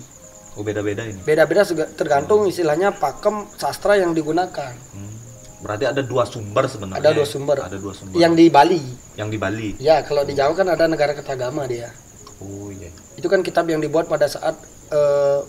Oh 0.57 0.63
beda-beda 0.63 1.03
ini? 1.05 1.19
Beda-beda 1.23 1.63
tergantung 1.95 2.47
istilahnya 2.47 2.91
pakem 2.95 3.47
sastra 3.55 3.95
yang 3.95 4.11
digunakan. 4.11 4.73
Hmm. 4.95 5.13
Berarti 5.61 5.85
ada 5.85 6.01
dua 6.01 6.25
sumber 6.25 6.65
sebenarnya. 6.65 6.99
Ada 6.99 7.11
dua 7.13 7.27
sumber. 7.27 7.57
Ada 7.61 7.77
dua 7.77 7.93
sumber. 7.93 8.17
Yang 8.17 8.33
di 8.33 8.45
Bali. 8.49 8.81
yang 9.13 9.29
di 9.29 9.37
Bali. 9.37 9.69
Ya, 9.77 10.01
kalau 10.01 10.25
di 10.25 10.33
Jawa 10.33 10.57
kan 10.57 10.65
ada 10.71 10.89
negara 10.89 11.13
ketagama 11.13 11.69
dia. 11.69 11.93
Oh 12.41 12.73
iya. 12.73 12.89
Itu 13.13 13.29
kan 13.29 13.45
kitab 13.45 13.69
yang 13.69 13.77
dibuat 13.77 14.09
pada 14.09 14.25
saat 14.25 14.57
eh, 14.89 15.39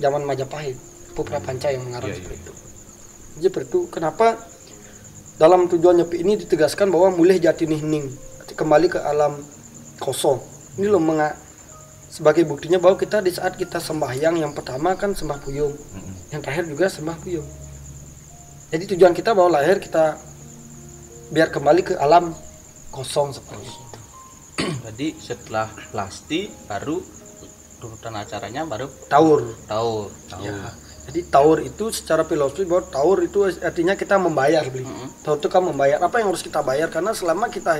zaman 0.00 0.22
Majapahit 0.26 0.76
Pupra 1.16 1.40
Panca 1.40 1.72
yang 1.72 1.88
mengarang 1.88 2.12
Iya, 2.12 2.20
iya. 2.20 2.22
seperti 2.22 2.36
itu 2.44 2.52
jadi 3.36 3.44
seperti 3.52 3.68
itu 3.68 3.80
kenapa 3.92 4.26
dalam 5.36 5.68
tujuan 5.68 6.00
nyepi 6.00 6.24
ini 6.24 6.40
ditegaskan 6.40 6.88
bahwa 6.88 7.12
mulai 7.12 7.36
jati 7.36 7.68
ning 7.68 8.08
kembali 8.56 8.88
ke 8.88 8.96
alam 9.00 9.36
kosong 10.00 10.40
ini 10.80 10.88
loh 10.88 11.00
menga- 11.00 11.36
sebagai 12.16 12.48
buktinya 12.48 12.80
bahwa 12.80 12.96
kita 12.96 13.20
di 13.20 13.28
saat 13.28 13.60
kita 13.60 13.76
sembahyang 13.76 14.40
yang 14.40 14.56
pertama 14.56 14.96
kan 14.96 15.12
sembah 15.12 15.36
puyung 15.44 15.76
Mm-mm. 15.76 16.32
yang 16.32 16.40
terakhir 16.40 16.64
juga 16.64 16.88
sembah 16.88 17.16
puyung 17.20 17.44
jadi 18.72 18.84
tujuan 18.96 19.12
kita 19.12 19.36
bahwa 19.36 19.60
lahir 19.60 19.76
kita 19.76 20.16
biar 21.28 21.52
kembali 21.52 21.82
ke 21.84 21.94
alam 22.00 22.32
kosong 22.88 23.36
seperti 23.36 23.68
itu 23.68 23.86
Jadi 24.86 25.12
setelah 25.20 25.68
plasti 25.92 26.48
baru 26.68 26.96
urutan 27.84 28.16
acaranya 28.16 28.64
baru 28.64 28.88
taur 29.06 29.44
tahu 29.68 30.08
tahu. 30.32 30.42
Ya. 30.42 30.72
Jadi 31.06 31.20
taur 31.30 31.62
itu 31.62 31.92
secara 31.94 32.26
filosofi 32.26 32.66
bahwa 32.66 32.82
taur 32.90 33.22
itu 33.22 33.46
artinya 33.62 33.94
kita 33.94 34.18
membayar 34.18 34.66
beli. 34.66 34.88
Mm-mm. 34.88 35.22
Taur 35.22 35.38
itu 35.38 35.46
kan 35.46 35.62
membayar. 35.62 36.02
Apa 36.02 36.18
yang 36.18 36.34
harus 36.34 36.42
kita 36.42 36.66
bayar? 36.66 36.90
Karena 36.90 37.14
selama 37.14 37.46
kita 37.46 37.78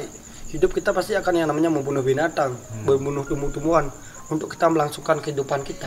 hidup 0.54 0.70
kita 0.70 0.94
pasti 0.94 1.18
akan 1.18 1.42
yang 1.42 1.48
namanya 1.50 1.74
membunuh 1.74 2.06
binatang, 2.06 2.54
membunuh 2.86 3.26
tumbuh-tumbuhan 3.26 3.90
untuk 4.30 4.52
kita 4.52 4.66
melangsungkan 4.70 5.22
kehidupan 5.22 5.62
kita. 5.62 5.86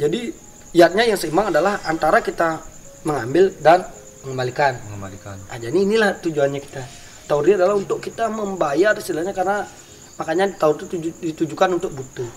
Jadi 0.00 0.32
iatnya 0.76 1.04
yang 1.08 1.18
seimbang 1.18 1.52
adalah 1.52 1.80
antara 1.84 2.20
kita 2.20 2.60
mengambil 3.04 3.52
dan 3.60 3.84
mengembalikan. 4.24 4.76
mengembalikan 4.88 5.36
Nah, 5.48 5.58
jadi 5.58 5.76
inilah 5.76 6.10
tujuannya 6.20 6.60
kita. 6.60 6.82
Taur 7.24 7.46
ini 7.46 7.56
adalah 7.56 7.78
untuk 7.78 8.02
kita 8.02 8.28
membayar 8.28 8.92
istilahnya 8.92 9.32
karena 9.32 9.64
makanya 10.20 10.52
taur 10.58 10.76
itu 10.76 10.84
tuju- 10.90 11.18
ditujukan 11.32 11.80
untuk 11.80 11.94
butuh 11.94 12.28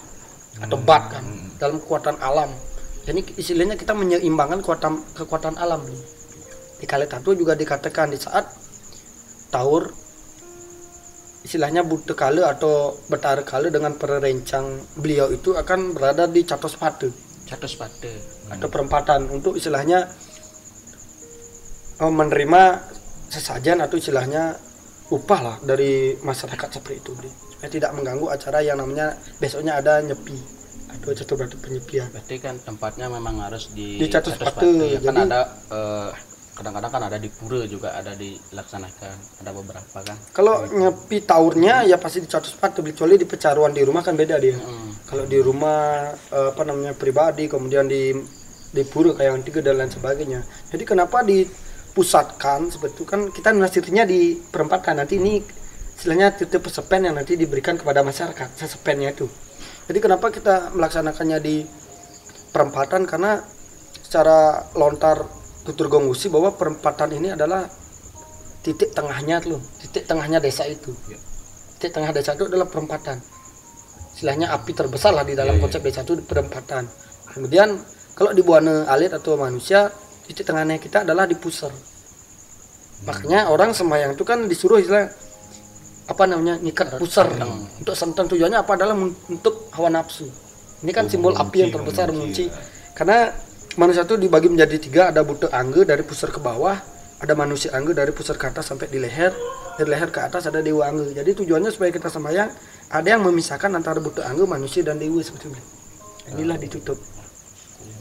atau 0.62 0.77
bat 0.77 1.17
kan 1.17 1.25
dalam 1.57 1.81
kekuatan 1.81 2.15
alam. 2.22 2.53
Jadi 3.03 3.36
istilahnya 3.36 3.75
kita 3.75 3.91
menyeimbangkan 3.91 4.63
kekuatan 4.63 4.93
kekuatan 5.17 5.60
alam. 5.60 5.83
Di 6.79 6.86
kali 6.88 7.10
tatu 7.10 7.36
juga 7.36 7.57
dikatakan 7.57 8.13
di 8.13 8.19
saat 8.22 8.48
taur 9.51 9.91
istilahnya 11.43 11.83
butuh 11.83 12.15
atau 12.47 12.95
betara 13.12 13.43
kale 13.43 13.67
dengan 13.67 14.00
perencang 14.00 14.79
beliau 14.95 15.27
itu 15.29 15.51
akan 15.53 15.91
berada 15.91 16.25
di 16.25 16.47
catos 16.47 16.79
pate 16.79 17.12
Catus 17.43 17.75
pada. 17.75 18.07
atau 18.55 18.67
perempatan 18.71 19.27
untuk 19.27 19.59
istilahnya 19.59 20.07
eh, 22.00 22.13
menerima 22.13 22.63
sesajen 23.27 23.83
atau 23.83 24.00
istilahnya 24.00 24.55
upah 25.12 25.39
lah 25.43 25.57
dari 25.59 26.15
masyarakat 26.23 26.79
seperti 26.79 27.03
itu 27.03 27.12
supaya 27.51 27.69
tidak 27.69 27.91
mengganggu 27.91 28.31
acara 28.31 28.63
yang 28.63 28.79
namanya 28.79 29.19
besoknya 29.38 29.77
ada 29.83 30.00
nyepi 30.00 30.39
atau 30.93 31.12
catur 31.12 31.35
batu 31.43 31.57
penyepian 31.59 32.07
Berarti 32.13 32.35
kan 32.39 32.55
tempatnya 32.63 33.09
memang 33.12 33.41
harus 33.43 33.73
di, 33.75 34.00
Di 34.00 34.07
Catus 34.07 34.38
Catus 34.38 34.55
Pate, 34.55 34.63
Pate. 34.63 35.03
Kan 35.03 35.15
jadi- 35.19 35.27
ada 35.27 35.41
eh, 35.67 36.09
kadang-kadang 36.53 36.91
kan 36.93 37.03
ada 37.10 37.17
di 37.17 37.29
pura 37.33 37.65
juga 37.65 37.98
ada 37.98 38.13
dilaksanakan 38.13 39.41
ada 39.41 39.51
beberapa 39.57 39.98
kan. 40.05 40.17
kalau 40.38 40.62
nyepi 40.69 41.25
taurnya 41.25 41.81
ya 41.81 41.98
pasti 41.98 42.22
di 42.22 42.29
catur 42.29 42.53
patu 42.62 42.86
kecuali 42.86 43.17
di 43.17 43.25
pecaruan 43.25 43.74
di 43.74 43.81
rumah 43.81 44.05
kan 44.05 44.13
beda 44.13 44.38
dia. 44.38 44.53
Mm. 44.53 45.10
kalau 45.10 45.25
di 45.25 45.41
rumah 45.41 46.13
eh, 46.13 46.50
apa 46.53 46.62
namanya 46.62 46.93
pribadi 46.93 47.50
kemudian 47.50 47.89
di 47.89 48.13
di 48.74 48.83
pura 48.86 49.13
kayak 49.13 49.29
yang 49.38 49.45
tiga 49.45 49.60
dan 49.62 49.77
lain 49.77 49.93
sebagainya. 49.93 50.41
Jadi 50.74 50.83
kenapa 50.83 51.22
dipusatkan? 51.22 52.74
Seperti 52.74 52.93
itu 52.98 53.05
kan 53.05 53.29
kita 53.29 53.53
nasirnya 53.53 54.03
di 54.10 54.33
perempatan 54.33 54.98
nanti 54.98 55.22
ini 55.22 55.38
istilahnya 55.93 56.33
titik 56.33 56.65
pesepen 56.65 57.05
yang 57.05 57.15
nanti 57.15 57.38
diberikan 57.38 57.77
kepada 57.77 58.01
masyarakat 58.01 58.50
sesepennya 58.57 59.13
itu. 59.13 59.29
Jadi 59.86 60.00
kenapa 60.01 60.33
kita 60.33 60.74
melaksanakannya 60.74 61.38
di 61.38 61.62
perempatan? 62.50 63.05
Karena 63.05 63.38
secara 64.01 64.65
lontar 64.74 65.42
tutur 65.63 65.88
gonggusi 65.88 66.27
bahwa 66.27 66.53
perempatan 66.55 67.10
ini 67.15 67.34
adalah 67.34 67.67
titik 68.63 68.96
tengahnya 68.96 69.43
tuh 69.43 69.60
titik 69.84 70.08
tengahnya 70.08 70.39
desa 70.39 70.67
itu. 70.67 70.91
Ya. 71.08 71.20
titik 71.79 72.00
tengah 72.00 72.15
desa 72.15 72.32
itu 72.36 72.48
adalah 72.48 72.67
perempatan. 72.67 73.20
Istilahnya 74.15 74.55
api 74.55 74.72
terbesar 74.72 75.12
lah 75.12 75.27
di 75.27 75.36
dalam 75.36 75.58
Iya, 75.58 75.60
iya. 75.60 75.63
konsep 75.67 75.82
desa 75.84 76.05
itu 76.08 76.15
di 76.15 76.24
perempatan. 76.24 76.88
Kemudian 77.34 77.75
kalau 78.15 78.32
di 78.32 78.39
buana 78.46 78.88
alit 78.88 79.12
atau 79.12 79.36
manusia 79.36 79.91
titik 80.24 80.48
tengahnya 80.48 80.79
kita 80.79 81.03
adalah 81.03 81.27
di 81.27 81.36
pusar 81.36 81.74
makanya 83.03 83.51
orang 83.51 83.75
sembahyang 83.75 84.15
itu 84.15 84.24
kan 84.24 84.48
disuruh 84.48 84.79
istilah 84.79 85.12
apa 86.03 86.24
namanya 86.27 86.60
ngikat 86.60 87.00
pusar 87.00 87.32
untuk 87.79 87.96
santan 87.96 88.27
tujuannya 88.27 88.60
apa? 88.60 88.72
Adalah 88.75 88.96
untuk 89.32 89.72
hawa 89.72 89.91
nafsu. 89.91 90.27
Ini 90.84 90.91
kan 90.91 91.08
simbol 91.08 91.32
api 91.32 91.63
yang 91.63 91.72
terbesar 91.72 92.12
mengunci, 92.12 92.51
mengunci. 92.51 92.96
karena 92.96 93.32
manusia 93.75 94.03
itu 94.03 94.15
dibagi 94.15 94.47
menjadi 94.47 94.77
tiga 94.77 95.01
ada 95.09 95.21
buta 95.21 95.49
angge 95.49 95.81
dari 95.83 96.03
pusar 96.03 96.29
ke 96.29 96.37
bawah 96.37 96.77
ada 97.19 97.33
manusia 97.33 97.71
angge 97.73 97.95
dari 97.95 98.11
pusar 98.11 98.35
ke 98.35 98.45
atas 98.45 98.69
sampai 98.69 98.85
di 98.87 98.99
leher 99.01 99.33
dari 99.75 99.89
leher 99.89 100.09
ke 100.09 100.19
atas 100.19 100.45
ada 100.45 100.61
dewa 100.61 100.85
angge 100.85 101.11
jadi 101.11 101.31
tujuannya 101.33 101.71
supaya 101.71 101.89
kita 101.89 102.07
sembahyang 102.07 102.49
ada 102.89 103.07
yang 103.07 103.21
memisahkan 103.25 103.71
antara 103.73 103.97
buta 103.97 104.21
angge 104.23 104.45
manusia 104.45 104.85
dan 104.85 105.01
dewa 105.01 105.17
seperti 105.19 105.49
itu 105.49 105.61
inilah 106.29 106.57
ditutup 106.57 106.97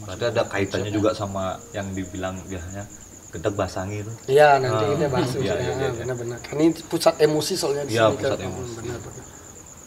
berarti 0.04 0.24
ada 0.28 0.42
kaitannya 0.46 0.90
juga 0.90 1.10
sama 1.14 1.56
yang 1.72 1.88
dibilang 1.90 2.36
biasanya 2.46 2.84
gedek 3.32 3.54
basangi 3.56 4.04
itu 4.04 4.12
Iya 4.28 4.60
nanti 4.60 4.84
Ah, 4.84 4.90
kita 4.92 5.08
bahas 5.08 5.30
ya, 5.32 5.56
iya, 5.56 5.72
iya. 5.72 5.88
benar-benar. 5.96 6.36
Kan 6.44 6.60
ini 6.60 6.76
pusat 6.84 7.16
emosi 7.16 7.56
soalnya 7.56 7.88
di 7.88 7.96
Iya, 7.96 8.12
sini 8.12 8.20
pusat 8.20 8.36
kan. 8.36 8.44
emosi. 8.44 8.72
Benar-benar. 8.76 9.24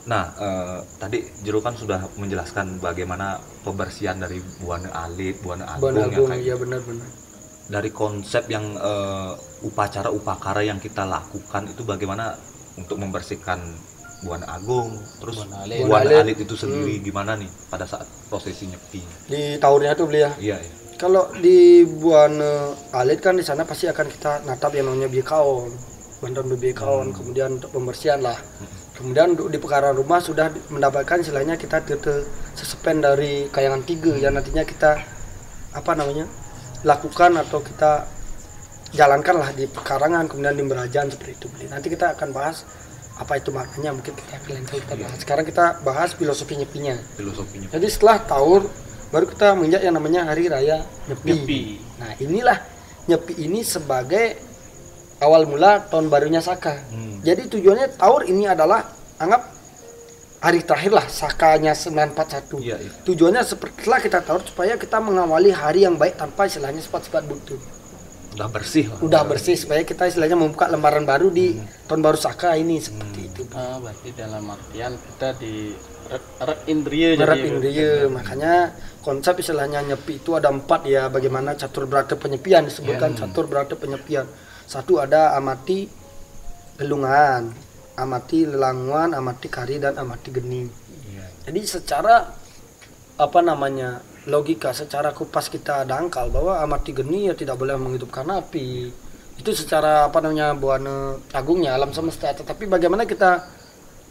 Nah, 0.05 0.23
eh, 0.37 0.77
tadi 1.01 1.25
Jero 1.41 1.65
kan 1.65 1.73
sudah 1.73 1.97
menjelaskan 2.21 2.77
bagaimana 2.77 3.41
pembersihan 3.65 4.21
dari 4.21 4.37
Buana 4.61 4.93
Alit, 4.93 5.41
Buana 5.41 5.65
Agung, 5.65 5.81
Buana 5.89 6.05
Agung, 6.05 6.29
kayak 6.29 6.45
iya 6.45 6.55
benar-benar. 6.55 7.07
dari 7.65 7.89
konsep 7.89 8.45
yang 8.45 8.77
eh, 8.77 9.33
upacara 9.65 10.13
upakara 10.13 10.61
yang 10.61 10.77
kita 10.77 11.01
lakukan 11.09 11.65
itu 11.65 11.81
bagaimana 11.81 12.37
untuk 12.77 13.01
membersihkan 13.01 13.57
Buana 14.21 14.45
Agung, 14.53 14.93
terus 15.17 15.41
Buana 15.41 15.65
Alit. 15.65 15.81
Buana, 15.89 16.05
Buana 16.05 16.21
Alit. 16.21 16.37
itu 16.37 16.53
sendiri 16.53 17.01
gimana 17.01 17.33
nih 17.33 17.49
pada 17.73 17.89
saat 17.89 18.05
prosesi 18.29 18.69
nyepi? 18.69 19.01
Di 19.25 19.57
tahunnya 19.57 19.97
tuh 19.97 20.05
beli 20.05 20.21
ya. 20.21 20.31
Iya, 20.37 20.57
iya. 20.61 20.73
Kalau 20.95 21.33
di 21.41 21.81
Buana 21.83 22.77
Alit 22.93 23.25
kan 23.25 23.33
di 23.33 23.43
sana 23.43 23.65
pasti 23.65 23.89
akan 23.89 24.05
kita 24.05 24.45
natap 24.45 24.69
yang 24.77 24.85
namanya 24.85 25.09
biakaon, 25.09 25.73
bantuan 26.21 26.53
biakaon, 26.53 27.07
kemudian 27.11 27.57
untuk 27.57 27.73
pembersihan 27.73 28.21
lah. 28.21 28.37
Kemudian 28.95 29.35
untuk 29.35 29.51
di 29.51 29.59
pekarangan 29.59 29.97
rumah 29.99 30.23
sudah 30.23 30.47
mendapatkan 30.71 31.19
istilahnya 31.19 31.59
kita 31.59 31.83
tete 31.83 32.23
sesepen 32.55 33.03
dari 33.03 33.51
kayangan 33.51 33.83
tiga 33.83 34.15
yang 34.15 34.39
nantinya 34.39 34.63
kita 34.63 35.03
apa 35.75 35.91
namanya 35.99 36.31
lakukan 36.87 37.35
atau 37.35 37.59
kita 37.59 38.07
jalankan 38.95 39.35
lah 39.35 39.51
di 39.51 39.67
pekarangan 39.67 40.31
kemudian 40.31 40.55
di 40.55 40.63
berajaan 40.63 41.11
seperti 41.11 41.35
itu. 41.35 41.47
Nanti 41.67 41.91
kita 41.91 42.15
akan 42.15 42.31
bahas 42.31 42.63
apa 43.15 43.39
itu 43.39 43.51
maknanya 43.51 43.91
mungkin 43.95 44.15
kita 44.15 44.39
lain 44.47 44.63
kali 44.63 44.79
kita 44.83 44.95
bahas. 44.95 45.17
Sekarang 45.19 45.43
kita 45.43 45.65
bahas 45.83 46.15
filosofi 46.15 46.55
nyepinya. 46.55 46.95
Filosofinya. 47.19 47.67
Jadi 47.75 47.87
setelah 47.91 48.23
tahun 48.23 48.63
baru 49.11 49.25
kita 49.27 49.47
menginjak 49.59 49.81
yang 49.83 49.95
namanya 49.99 50.21
hari 50.31 50.47
raya 50.47 50.87
nyepi. 51.11 51.27
Nyepi. 51.35 51.61
Nah 51.99 52.11
inilah 52.23 52.57
nyepi 53.11 53.33
ini 53.43 53.59
sebagai 53.63 54.39
awal 55.21 55.47
mula 55.47 55.83
tahun 55.87 56.11
barunya 56.11 56.41
Saka. 56.43 56.75
Hmm. 56.91 57.23
Jadi 57.23 57.47
tujuannya 57.51 57.99
tahun 57.99 58.21
ini 58.29 58.43
adalah 58.49 58.85
anggap 59.19 59.41
hari 60.43 60.61
terakhir 60.61 60.91
lah 60.93 61.05
Sakanya 61.09 61.73
941. 61.73 62.61
Iya, 62.61 62.75
iya. 62.77 62.91
Tujuannya 63.01 63.41
sepertilah 63.41 63.99
kita 64.03 64.19
tahu 64.21 64.39
supaya 64.45 64.77
kita 64.77 65.01
mengawali 65.01 65.49
hari 65.49 65.87
yang 65.87 65.97
baik 65.97 66.19
tanpa 66.21 66.45
istilahnya 66.45 66.83
sifat-sifat 66.85 67.25
butuh. 67.25 67.57
Udah 68.35 68.51
bersih 68.51 68.91
lah. 68.91 68.99
Udah 68.99 69.21
bersih 69.23 69.55
supaya 69.55 69.81
kita 69.87 70.11
istilahnya 70.11 70.35
membuka 70.35 70.67
lembaran 70.67 71.07
baru 71.07 71.31
di 71.31 71.55
tahun 71.87 72.03
baru 72.03 72.19
Saka 72.19 72.59
ini 72.59 72.77
seperti 72.83 73.31
itu. 73.31 73.41
Ah, 73.55 73.79
berarti 73.79 74.11
dalam 74.11 74.43
artian 74.51 74.93
kita 74.99 75.29
di 75.39 75.71
eret 76.13 76.59
indria 76.69 77.17
Merat 77.17 77.37
jadi 77.41 77.47
Indria 77.49 77.91
makanya 78.13 78.53
konsep 79.01 79.41
istilahnya 79.41 79.81
nyepi 79.81 80.21
itu 80.21 80.37
ada 80.37 80.53
empat 80.53 80.85
ya 80.85 81.09
bagaimana 81.09 81.57
catur 81.57 81.89
berata 81.89 82.13
penyepian 82.13 82.69
disebutkan 82.69 83.17
catur 83.17 83.49
berata 83.49 83.73
penyepian 83.73 84.29
satu 84.65 84.99
ada 84.99 85.37
amati 85.37 85.87
lelungan 86.81 87.53
amati 87.95 88.43
lelanguan 88.49 89.15
amati 89.15 89.47
kari 89.47 89.79
dan 89.79 89.95
amati 89.95 90.29
geni 90.33 90.67
Iya. 91.05 91.25
jadi 91.47 91.59
secara 91.63 92.27
apa 93.15 93.39
namanya 93.39 94.03
logika 94.27 94.73
secara 94.75 95.15
kupas 95.15 95.47
kita 95.47 95.85
dangkal 95.87 96.27
bahwa 96.33 96.59
amati 96.59 96.91
geni 96.91 97.29
ya 97.31 97.33
tidak 97.37 97.55
boleh 97.55 97.77
menghidupkan 97.79 98.25
api 98.27 98.91
itu 99.35 99.51
secara 99.55 100.09
apa 100.11 100.19
namanya 100.19 100.51
buana 100.57 101.15
agungnya 101.31 101.75
alam 101.77 101.93
semesta 101.95 102.33
tetapi 102.35 102.67
bagaimana 102.67 103.07
kita 103.07 103.47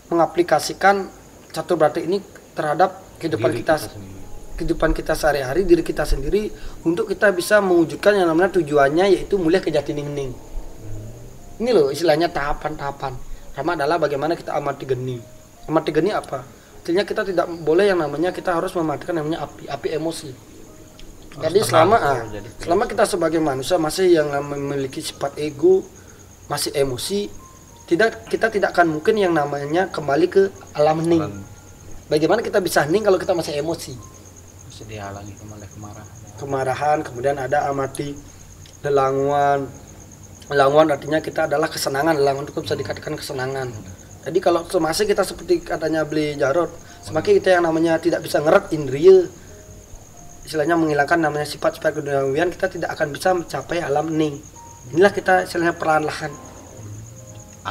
mengaplikasikan 0.08 1.08
catur 1.52 1.76
berata 1.76 2.00
ini 2.00 2.20
terhadap 2.54 3.00
kehidupan 3.20 3.50
Diri 3.52 3.61
kita, 3.64 3.75
sendiri. 3.80 4.23
Kehidupan 4.54 4.94
kita 4.94 5.18
sehari-hari 5.18 5.66
diri 5.66 5.82
kita 5.82 6.06
sendiri 6.06 6.50
untuk 6.87 7.11
kita 7.11 7.30
bisa 7.34 7.58
mewujudkan 7.58 8.14
yang 8.14 8.30
namanya 8.30 8.58
tujuannya 8.58 9.14
yaitu 9.18 9.34
mulia 9.38 9.58
ke 9.58 9.70
jati 9.70 9.90
ning 9.94 10.34
ini 11.54 11.70
loh 11.70 11.90
istilahnya 11.90 12.30
tahapan-tahapan. 12.34 13.14
Pertama 13.54 13.78
adalah 13.78 13.96
bagaimana 14.02 14.34
kita 14.34 14.58
amati 14.58 14.82
geni. 14.82 15.23
Amati 15.70 15.90
geni 15.94 16.11
apa? 16.11 16.42
Artinya 16.82 17.06
kita 17.06 17.23
tidak 17.23 17.46
boleh 17.62 17.87
yang 17.94 18.02
namanya 18.02 18.34
kita 18.34 18.58
harus 18.58 18.75
mematikan 18.75 19.14
yang 19.14 19.30
namanya 19.30 19.46
api 19.46 19.70
api 19.70 19.88
emosi. 19.94 20.30
Jadi 21.34 21.58
tenang, 21.62 21.66
selama 21.66 21.96
ah, 21.99 22.18
jadi 22.30 22.49
selama 22.62 22.84
kita 22.90 23.04
sebagai 23.06 23.40
manusia 23.42 23.78
masih 23.78 24.06
yang 24.18 24.28
memiliki 24.42 24.99
sifat 25.02 25.38
ego, 25.38 25.87
masih 26.50 26.75
emosi, 26.75 27.30
tidak 27.87 28.26
kita 28.26 28.50
tidak 28.50 28.75
akan 28.75 28.99
mungkin 28.99 29.14
yang 29.18 29.30
namanya 29.34 29.90
kembali 29.94 30.26
ke 30.26 30.50
alam 30.75 30.99
hening. 31.06 31.23
Alam- 31.23 31.46
Bagaimana 32.04 32.44
kita 32.44 32.61
bisa 32.61 32.84
hening 32.84 33.00
kalau 33.00 33.16
kita 33.16 33.32
masih 33.32 33.56
emosi? 33.56 33.96
Masih 34.74 34.90
dihalangi 34.90 35.38
oleh 35.38 35.70
kemarahan. 35.70 36.08
Kemarahan, 36.34 36.98
kemudian 37.06 37.38
ada 37.38 37.70
amati, 37.70 38.10
lelanguan. 38.82 39.70
Lelanguan 40.50 40.90
artinya 40.90 41.22
kita 41.22 41.46
adalah 41.46 41.70
kesenangan, 41.70 42.18
lelanguan 42.18 42.42
itu 42.42 42.58
bisa 42.58 42.74
dikatakan 42.74 43.14
kesenangan. 43.14 43.70
Jadi 44.26 44.38
kalau 44.42 44.66
semakin 44.66 45.06
kita 45.14 45.22
seperti 45.22 45.62
katanya 45.62 46.02
beli 46.02 46.34
jarot, 46.34 46.74
semakin 47.06 47.38
kita 47.38 47.54
yang 47.54 47.70
namanya 47.70 48.02
tidak 48.02 48.26
bisa 48.26 48.42
ngeret 48.42 48.74
indria, 48.74 49.22
istilahnya 50.42 50.74
menghilangkan 50.74 51.22
namanya 51.22 51.46
sifat-sifat 51.46 52.02
keduniawian, 52.02 52.50
kita 52.50 52.66
tidak 52.66 52.98
akan 52.98 53.14
bisa 53.14 53.30
mencapai 53.30 53.78
alam 53.78 54.10
hening. 54.10 54.42
Inilah 54.90 55.14
kita 55.14 55.46
istilahnya 55.46 55.78
perlahan-lahan 55.78 56.34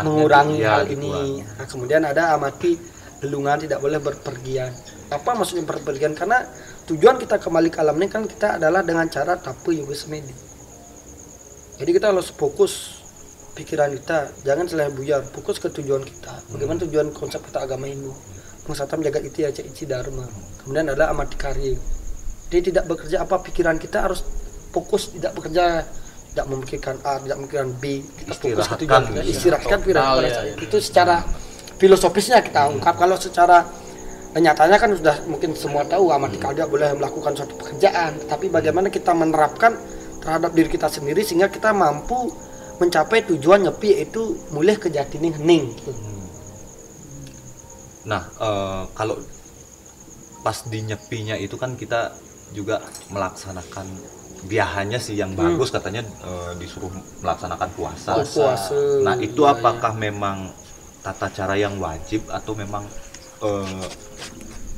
mengurangi 0.07 0.63
hal 0.63 0.87
ini. 0.87 1.43
Nah, 1.43 1.67
kemudian 1.67 2.07
ada 2.07 2.31
amati 2.31 2.79
lelungan 3.19 3.59
tidak 3.59 3.83
boleh 3.83 3.99
berpergian. 3.99 4.71
Apa 5.13 5.37
maksudnya 5.37 5.63
berpergian? 5.63 6.17
Karena 6.17 6.41
tujuan 6.89 7.21
kita 7.21 7.37
kembali 7.37 7.69
ke 7.69 7.79
alam 7.79 7.95
ini 8.01 8.09
kan 8.09 8.25
kita 8.25 8.57
adalah 8.57 8.81
dengan 8.81 9.05
cara 9.07 9.37
tapu 9.37 9.69
yoga 9.69 9.93
semedi. 9.93 10.33
Jadi 11.77 11.89
kita 11.93 12.09
harus 12.09 12.33
fokus 12.33 13.03
pikiran 13.53 13.93
kita, 13.93 14.33
jangan 14.41 14.65
selain 14.65 14.93
buyar, 14.93 15.21
fokus 15.21 15.61
ke 15.61 15.69
tujuan 15.69 16.01
kita. 16.01 16.33
Bagaimana 16.49 16.81
tujuan 16.89 17.13
konsep 17.13 17.45
kita 17.45 17.61
agama 17.65 17.85
Hindu? 17.85 18.13
Pengusahaan 18.65 19.01
jaga 19.03 19.19
itu 19.21 19.37
ya 19.45 19.49
ici 19.53 19.85
dharma. 19.85 20.25
Kemudian 20.63 20.89
ada 20.89 21.13
amati 21.13 21.37
karya. 21.37 21.77
Dia 22.49 22.61
tidak 22.63 22.89
bekerja 22.89 23.21
apa 23.21 23.41
pikiran 23.45 23.77
kita 23.77 24.09
harus 24.09 24.25
fokus 24.73 25.13
tidak 25.13 25.37
bekerja 25.37 25.85
tidak 26.33 26.45
memikirkan 26.49 26.97
A, 27.05 27.21
tidak 27.21 27.37
memikirkan 27.37 27.69
B, 27.77 28.01
kita 28.01 28.33
fokus 28.33 28.65
ke 28.65 28.75
tujuan 28.85 29.01
kita, 29.05 29.21
Istirahatkan 29.21 29.21
ya. 29.21 29.23
istirahatkan 29.29 29.77
pikiran 29.85 30.01
pada 30.01 30.25
ya, 30.25 30.41
ya. 30.49 30.55
itu 30.57 30.77
secara 30.81 31.15
filosofisnya 31.77 32.41
kita 32.41 32.73
ungkap 32.73 32.95
kalau 32.97 33.13
secara 33.21 33.69
nyatanya 34.41 34.77
kan 34.81 34.89
sudah 34.97 35.15
mungkin 35.29 35.53
semua 35.53 35.85
tahu 35.85 36.09
amati 36.09 36.41
karya 36.41 36.65
boleh 36.65 36.97
melakukan 36.97 37.37
suatu 37.37 37.53
pekerjaan. 37.53 38.17
Tapi 38.25 38.49
bagaimana 38.49 38.89
kita 38.89 39.13
menerapkan 39.13 39.77
terhadap 40.23 40.55
diri 40.57 40.69
kita 40.71 40.89
sendiri 40.89 41.21
sehingga 41.21 41.51
kita 41.51 41.69
mampu 41.75 42.33
mencapai 42.81 43.27
tujuan 43.29 43.69
nyepi 43.69 43.93
yaitu 43.93 44.33
mulai 44.49 44.73
ke 44.79 44.89
jatining 44.89 45.37
hening 45.37 45.69
gitu. 45.77 45.93
Nah, 48.09 48.25
eh, 48.41 48.83
kalau 48.97 49.15
pas 50.41 50.57
di 50.67 50.79
nyepinya 50.81 51.37
itu 51.37 51.55
kan 51.55 51.77
kita 51.77 52.11
juga 52.51 52.83
melaksanakan 53.13 53.87
biahanya 54.43 54.99
sih 54.99 55.15
yang 55.15 55.31
bagus 55.37 55.71
katanya 55.71 56.03
eh, 56.03 56.51
disuruh 56.57 56.89
melaksanakan 57.21 57.69
puasa. 57.77 58.17
Oh, 58.17 58.25
puasa. 58.25 58.75
Nah, 59.05 59.15
itu 59.21 59.45
Iya, 59.45 59.55
apakah 59.55 59.93
memang 59.93 60.51
tata 61.03 61.27
cara 61.31 61.55
yang 61.59 61.77
wajib 61.77 62.25
atau 62.31 62.55
memang 62.55 62.87
eh, 63.43 63.85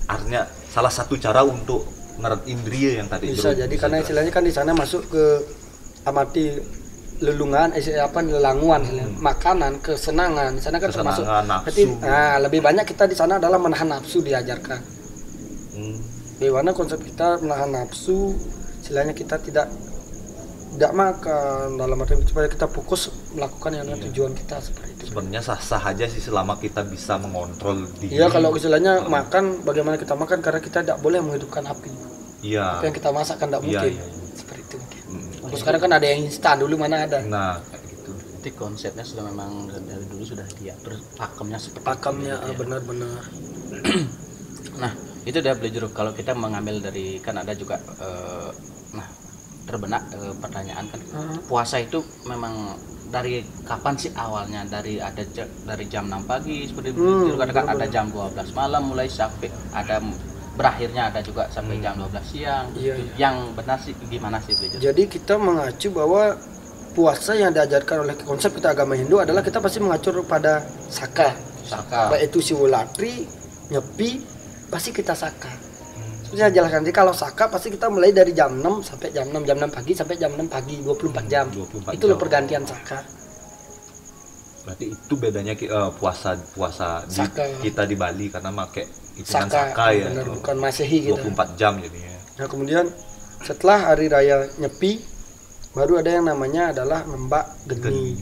artinya 0.09 0.41
salah 0.69 0.91
satu 0.91 1.15
cara 1.15 1.41
untuk 1.45 1.85
neret 2.19 2.41
indria 2.47 2.99
yang 3.03 3.07
tadi. 3.07 3.31
Bisa 3.35 3.51
jadi 3.53 3.69
bisa 3.69 3.85
karena 3.87 3.97
istilahnya 4.01 4.31
kan 4.31 4.43
di 4.43 4.53
sana 4.53 4.71
masuk 4.75 5.07
ke 5.11 5.23
amati 6.05 6.57
lelungan 7.23 7.71
eh, 7.75 7.95
apa 7.99 8.19
lelanguan 8.23 8.83
istilahnya. 8.83 9.19
makanan 9.23 9.79
kesenangan. 9.79 10.55
Di 10.57 10.61
sana 10.63 10.77
kan 10.79 10.89
termasuk 10.91 11.23
Hmm. 11.23 11.31
Kesenangan, 11.31 11.45
nafsu. 11.47 11.65
berarti 11.65 11.83
nah, 12.03 12.35
lebih 12.43 12.59
banyak 12.63 12.85
kita 12.87 13.03
di 13.07 13.15
sana 13.15 13.39
adalah 13.39 13.59
menahan 13.59 13.87
nafsu 13.87 14.19
diajarkan. 14.19 14.79
Hmm, 15.75 15.97
bagaimana 16.39 16.71
konsep 16.71 16.99
kita 17.03 17.39
menahan 17.43 17.71
nafsu 17.71 18.35
istilahnya 18.83 19.11
kita 19.17 19.39
tidak 19.43 19.67
tidak 20.75 20.91
makan 20.91 21.79
dalam 21.79 21.95
arti 22.03 22.19
supaya 22.27 22.51
kita 22.51 22.67
fokus 22.67 23.07
melakukan 23.31 23.79
yang 23.79 23.87
namanya 23.87 24.11
tujuan 24.11 24.35
kita 24.35 24.59
seperti 24.59 24.91
itu 25.05 25.13
sebenarnya 25.13 25.41
sah-sah 25.45 25.93
aja 25.93 26.09
sih 26.09 26.17
selama 26.17 26.57
kita 26.57 26.81
bisa 26.81 27.21
mengontrol 27.21 27.85
diri. 28.01 28.17
Iya 28.17 28.33
kalau 28.33 28.49
istilahnya 28.57 29.05
makan 29.05 29.61
bagaimana 29.61 30.01
kita 30.01 30.17
makan 30.17 30.41
karena 30.41 30.57
kita 30.57 30.81
tidak 30.81 30.97
boleh 30.97 31.21
menghidupkan 31.21 31.61
api. 31.61 31.93
Iya. 32.41 32.81
Apa 32.81 32.89
yang 32.89 32.95
kita 32.97 33.09
masak 33.13 33.37
kan 33.37 33.53
tidak 33.53 33.61
Iya, 33.61 33.69
mungkin. 33.69 33.91
iya, 33.93 34.05
iya. 34.09 34.33
Seperti 34.33 34.61
itu 34.65 34.75
mungkin. 34.81 35.01
Hmm. 35.05 35.29
Kalau 35.45 35.57
sekarang 35.61 35.81
kan 35.85 35.91
ada 35.93 36.05
yang 36.09 36.19
instan 36.25 36.55
dulu 36.57 36.73
mana 36.81 36.95
ada. 37.05 37.17
Nah, 37.21 37.53
kayak 37.61 37.83
gitu. 37.93 38.11
Jadi 38.17 38.49
konsepnya 38.57 39.05
sudah 39.05 39.23
memang 39.29 39.51
dari 39.69 40.05
dulu 40.09 40.23
sudah 40.25 40.45
diatur 40.57 40.93
pakemnya 41.13 41.59
seperti 41.61 41.85
Pakamnya 41.85 42.33
itu, 42.33 42.41
ah, 42.41 42.49
ya. 42.49 42.57
benar-benar. 42.57 43.21
Nah, 44.75 44.91
itu 45.23 45.39
udah 45.39 45.55
beli 45.55 45.71
jeruk. 45.71 45.95
Kalau 45.95 46.11
kita 46.11 46.35
mengambil 46.35 46.83
dari 46.83 47.23
kan 47.23 47.39
ada 47.39 47.55
juga 47.55 47.79
eh, 47.79 48.51
nah 48.91 49.07
terbenak 49.65 50.01
eh, 50.11 50.33
pertanyaan 50.35 50.85
kan 50.85 50.99
Hmm. 51.05 51.37
puasa 51.45 51.77
itu 51.77 51.99
memang 52.23 52.77
dari 53.05 53.39
kapan 53.63 53.95
sih 53.95 54.11
awalnya 54.13 54.65
dari 54.65 54.97
ada 54.97 55.21
dari 55.63 55.85
jam 55.85 56.05
6 56.05 56.23
pagi 56.23 56.65
seperti 56.65 56.91
Hmm, 56.91 57.33
katakan 57.33 57.65
benar-benar. 57.65 57.75
ada 57.77 57.87
jam 57.87 58.05
12 58.07 58.49
malam 58.51 58.81
mulai 58.85 59.07
sampai 59.07 59.47
ada 59.71 60.01
berakhirnya 60.53 61.09
ada 61.09 61.19
juga 61.19 61.45
sampai 61.49 61.79
jam 61.79 61.95
12 61.95 62.23
siang. 62.25 62.65
Iya, 62.73 62.93
Itu 62.93 63.03
iya. 63.03 63.13
Yang 63.19 63.35
benar 63.53 63.77
sih 63.77 63.93
gimana 64.05 64.37
sih 64.39 64.53
beli 64.53 64.67
jeruk? 64.69 64.81
Jadi 64.81 65.03
kita 65.09 65.33
mengacu 65.35 65.87
bahwa 65.91 66.23
puasa 66.91 67.31
yang 67.33 67.51
diajarkan 67.51 67.97
oleh 68.01 68.15
konsep 68.17 68.51
kita 68.51 68.71
agama 68.71 68.95
Hindu 68.95 69.19
adalah 69.19 69.43
kita 69.43 69.59
pasti 69.59 69.79
mengacu 69.79 70.15
pada 70.23 70.63
saka. 70.87 71.35
Saka. 71.61 72.07
Baik 72.09 72.29
itu 72.29 72.39
siwolatri, 72.41 73.27
nyepi, 73.67 74.21
pasti 74.67 74.89
kita 74.91 75.11
saka. 75.11 75.51
Seperti 76.35 76.51
saya 76.51 76.59
jelaskan 76.59 76.83
tadi 76.83 76.91
kalau 76.91 77.13
saka 77.15 77.47
pasti 77.47 77.71
kita 77.71 77.87
mulai 77.87 78.11
dari 78.11 78.35
jam 78.35 78.59
6 78.59 78.83
sampai 78.83 79.07
jam 79.15 79.31
6 79.31 79.47
jam 79.47 79.55
6 79.55 79.71
pagi 79.71 79.91
sampai 79.95 80.15
jam 80.19 80.31
6 80.35 80.51
pagi 80.51 80.75
24 80.83 81.31
jam. 81.31 81.47
24 81.47 81.95
itu 81.95 82.05
loh 82.11 82.19
jam. 82.19 82.23
pergantian 82.27 82.63
saka. 82.67 82.99
Berarti 84.67 84.85
itu 84.91 85.13
bedanya 85.15 85.55
eh, 85.55 85.91
puasa 85.95 86.35
puasa 86.51 87.07
di, 87.07 87.23
kita 87.63 87.87
di 87.87 87.95
Bali 87.95 88.27
karena 88.27 88.51
make 88.51 88.83
hitungan 89.15 89.47
Saka, 89.47 89.71
saka, 89.71 89.85
ya. 89.95 90.11
benar 90.11 90.27
bukan 90.27 90.55
masehi 90.59 91.07
gitu. 91.07 91.23
24 91.23 91.55
jam 91.55 91.79
jadinya. 91.79 92.19
Nah 92.35 92.47
kemudian 92.51 92.85
setelah 93.39 93.95
hari 93.95 94.11
raya 94.11 94.43
nyepi 94.59 94.99
baru 95.71 96.03
ada 96.03 96.19
yang 96.19 96.27
namanya 96.27 96.75
adalah 96.75 97.07
ngembak 97.07 97.63
geni. 97.63 98.19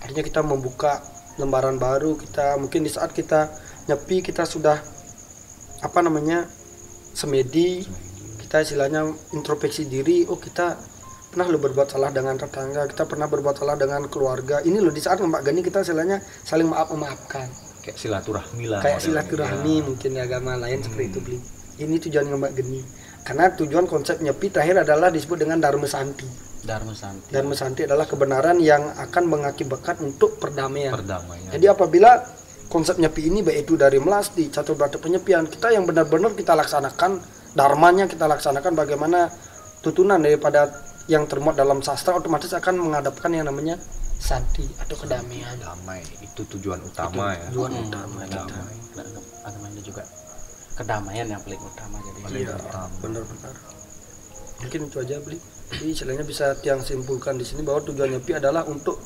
Artinya 0.00 0.24
kita 0.24 0.40
membuka 0.40 1.04
lembaran 1.36 1.76
baru 1.76 2.16
kita 2.16 2.56
mungkin 2.56 2.80
di 2.80 2.88
saat 2.88 3.12
kita 3.12 3.52
nyepi 3.92 4.24
kita 4.24 4.48
sudah 4.48 4.80
apa 5.84 6.00
namanya 6.00 6.48
semedi 7.12 7.84
kita 8.42 8.64
istilahnya 8.64 9.08
introspeksi 9.32 9.88
diri 9.88 10.28
oh 10.28 10.36
kita 10.36 10.76
pernah 11.32 11.48
lo 11.48 11.56
berbuat 11.56 11.88
salah 11.88 12.12
dengan 12.12 12.36
tetangga 12.36 12.84
kita 12.92 13.08
pernah 13.08 13.24
berbuat 13.24 13.56
salah 13.56 13.76
dengan 13.80 14.04
keluarga. 14.12 14.60
Ini 14.60 14.76
loh 14.84 14.92
di 14.92 15.00
saat 15.00 15.16
ngembak 15.20 15.48
geni 15.48 15.64
kita 15.64 15.80
istilahnya 15.80 16.20
saling 16.44 16.68
maaf 16.68 16.92
memaafkan. 16.92 17.48
Kayak 17.82 17.98
silaturahmi 17.98 18.64
lah. 18.70 18.78
kayak 18.78 19.00
silaturahmi 19.02 19.82
mungkin 19.82 20.14
di 20.14 20.20
agama 20.22 20.54
lain 20.54 20.86
seperti 20.86 21.06
itu 21.10 21.18
beli 21.18 21.38
ini 21.80 21.96
tujuan 21.98 22.28
ngembak 22.28 22.52
geni 22.54 22.80
karena 23.22 23.50
tujuan 23.54 23.86
konsep 23.86 24.18
nyepi 24.20 24.50
terakhir 24.50 24.82
adalah 24.82 25.08
disebut 25.08 25.46
dengan 25.46 25.62
dharma 25.62 25.86
santi. 25.86 26.26
Dharma 26.62 26.94
Santi. 26.94 27.34
dharma 27.34 27.58
santi 27.58 27.82
adalah 27.82 28.06
kebenaran 28.06 28.62
yang 28.62 28.86
akan 28.94 29.26
mengakibatkan 29.26 29.98
untuk 29.98 30.38
perdamaian. 30.38 30.94
Perdamaian. 30.94 31.50
jadi 31.50 31.74
apabila 31.74 32.22
konsep 32.72 32.96
nyepi 32.96 33.28
ini 33.28 33.44
baik 33.44 33.68
itu 33.68 33.76
dari 33.76 34.00
melasti 34.00 34.48
catur 34.48 34.80
berarti 34.80 34.96
penyepian 34.96 35.44
kita 35.44 35.76
yang 35.76 35.84
benar-benar 35.84 36.32
kita 36.32 36.56
laksanakan 36.56 37.20
dharmanya 37.52 38.08
kita 38.08 38.24
laksanakan 38.24 38.72
bagaimana 38.72 39.28
tutunan 39.84 40.16
daripada 40.16 40.72
yang 41.04 41.28
termuat 41.28 41.60
dalam 41.60 41.84
sastra 41.84 42.16
otomatis 42.16 42.48
akan 42.56 42.80
menghadapkan 42.80 43.28
yang 43.28 43.44
namanya 43.44 43.76
santi 44.22 44.64
atau 44.78 44.96
kedamaian 44.96 45.52
damai 45.60 46.00
itu 46.22 46.46
tujuan 46.56 46.80
utama 46.80 47.34
ya. 47.36 47.50
tujuan 47.52 47.74
Hmm, 47.74 47.86
utama 47.90 48.18
kita 48.24 48.40
Damai. 48.48 48.76
Agama 49.42 49.66
itu 49.74 49.80
juga 49.90 50.02
kedamaian 50.78 51.26
yang 51.26 51.42
paling 51.42 51.60
utama 51.60 51.96
jadi 52.00 52.18
Iya, 52.46 52.54
benar-benar. 53.02 53.54
Mungkin 54.62 54.80
itu 54.86 54.96
aja 55.02 55.16
beli. 55.18 55.38
Jadi 55.74 55.90
istilahnya 55.90 56.24
bisa 56.24 56.54
tiang 56.62 56.80
simpulkan 56.86 57.34
di 57.34 57.42
sini 57.42 57.66
bahwa 57.66 57.82
tujuan 57.82 58.14
nyepi 58.14 58.38
adalah 58.38 58.62
untuk 58.64 59.02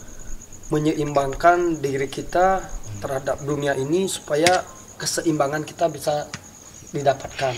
menyeimbangkan 0.68 1.80
diri 1.80 2.10
kita 2.12 2.60
terhadap 2.98 3.40
dunia 3.42 3.74
ini 3.74 4.06
supaya 4.06 4.64
keseimbangan 4.96 5.62
kita 5.62 5.86
bisa 5.88 6.24
didapatkan. 6.90 7.54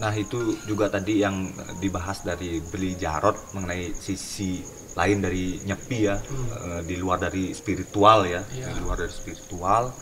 Nah 0.00 0.12
itu 0.16 0.56
juga 0.64 0.88
tadi 0.88 1.20
yang 1.20 1.50
dibahas 1.78 2.24
dari 2.24 2.62
beli 2.72 2.96
jarot 2.96 3.36
mengenai 3.52 3.92
sisi 3.92 4.64
lain 4.96 5.20
dari 5.20 5.60
nyepi 5.62 5.98
ya, 6.02 6.16
eh, 6.16 6.80
di 6.88 6.96
luar 6.96 7.20
dari 7.20 7.52
spiritual 7.52 8.26
ya, 8.26 8.40
Iya. 8.48 8.72
di 8.74 8.80
luar 8.80 8.96
dari 9.04 9.12
spiritual. 9.12 9.92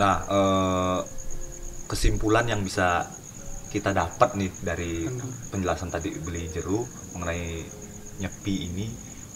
Nah 0.00 0.14
eh, 0.24 1.00
kesimpulan 1.84 2.46
yang 2.46 2.62
bisa 2.62 3.04
kita 3.70 3.94
dapat 3.94 4.34
nih 4.34 4.50
dari 4.62 5.06
penjelasan 5.50 5.90
tadi 5.94 6.10
beli 6.18 6.50
jeru 6.50 6.82
mengenai 7.14 7.62
nyepi 8.18 8.54
ini 8.66 8.86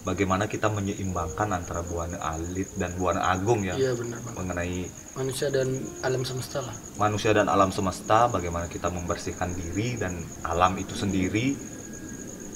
bagaimana 0.05 0.45
kita 0.45 0.69
menyeimbangkan 0.69 1.49
antara 1.49 1.81
buana 1.81 2.21
alit 2.21 2.69
dan 2.77 2.93
buana 3.01 3.25
agung 3.33 3.65
ya 3.65 3.73
iya 3.75 3.97
benar 3.97 4.21
banget 4.21 4.37
mengenai 4.37 4.79
manusia 5.17 5.49
dan 5.49 5.69
alam 6.05 6.23
semesta 6.23 6.61
lah. 6.61 6.77
manusia 7.01 7.31
dan 7.33 7.49
alam 7.49 7.73
semesta 7.73 8.29
bagaimana 8.29 8.69
kita 8.69 8.93
membersihkan 8.93 9.57
diri 9.57 9.97
dan 9.97 10.21
alam 10.45 10.77
itu 10.77 10.93
sendiri 10.93 11.57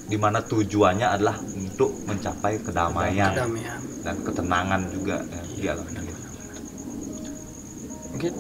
di 0.09 0.17
mana 0.17 0.45
tujuannya 0.45 1.09
adalah 1.09 1.37
untuk 1.57 1.93
mencapai 2.05 2.61
kedamaian 2.61 3.33
kedamaian. 3.33 3.81
dan 4.05 4.17
ketenangan 4.25 4.81
juga 4.93 5.17
ya, 5.21 5.41
di 5.57 5.67
alam 5.69 5.87
ini. 5.89 6.13
mungkin. 8.13 8.33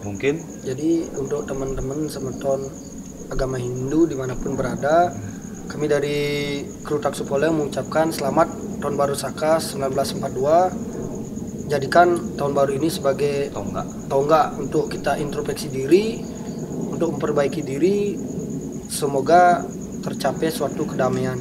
Mungkin? 0.00 0.34
Jadi 0.64 1.12
untuk 1.12 1.44
teman-teman 1.44 2.08
semeton 2.08 2.72
agama 3.28 3.60
Hindu 3.60 4.08
di 4.08 4.16
mana 4.16 4.32
pun 4.32 4.56
berada 4.56 5.12
kami 5.70 5.86
dari 5.86 6.18
kru 6.82 6.98
Taksupole 6.98 7.46
mengucapkan 7.46 8.10
selamat 8.10 8.82
tahun 8.82 8.98
baru 8.98 9.14
Saka 9.14 9.62
1942 9.62 11.70
jadikan 11.70 12.18
tahun 12.34 12.52
baru 12.58 12.74
ini 12.74 12.90
sebagai 12.90 13.54
tonggak. 13.54 13.86
tonggak 14.10 14.58
untuk 14.58 14.90
kita 14.90 15.14
introspeksi 15.22 15.70
diri 15.70 16.26
untuk 16.90 17.14
memperbaiki 17.14 17.62
diri. 17.62 18.18
Semoga 18.90 19.62
tercapai 20.02 20.50
suatu 20.50 20.90
kedamaian 20.90 21.38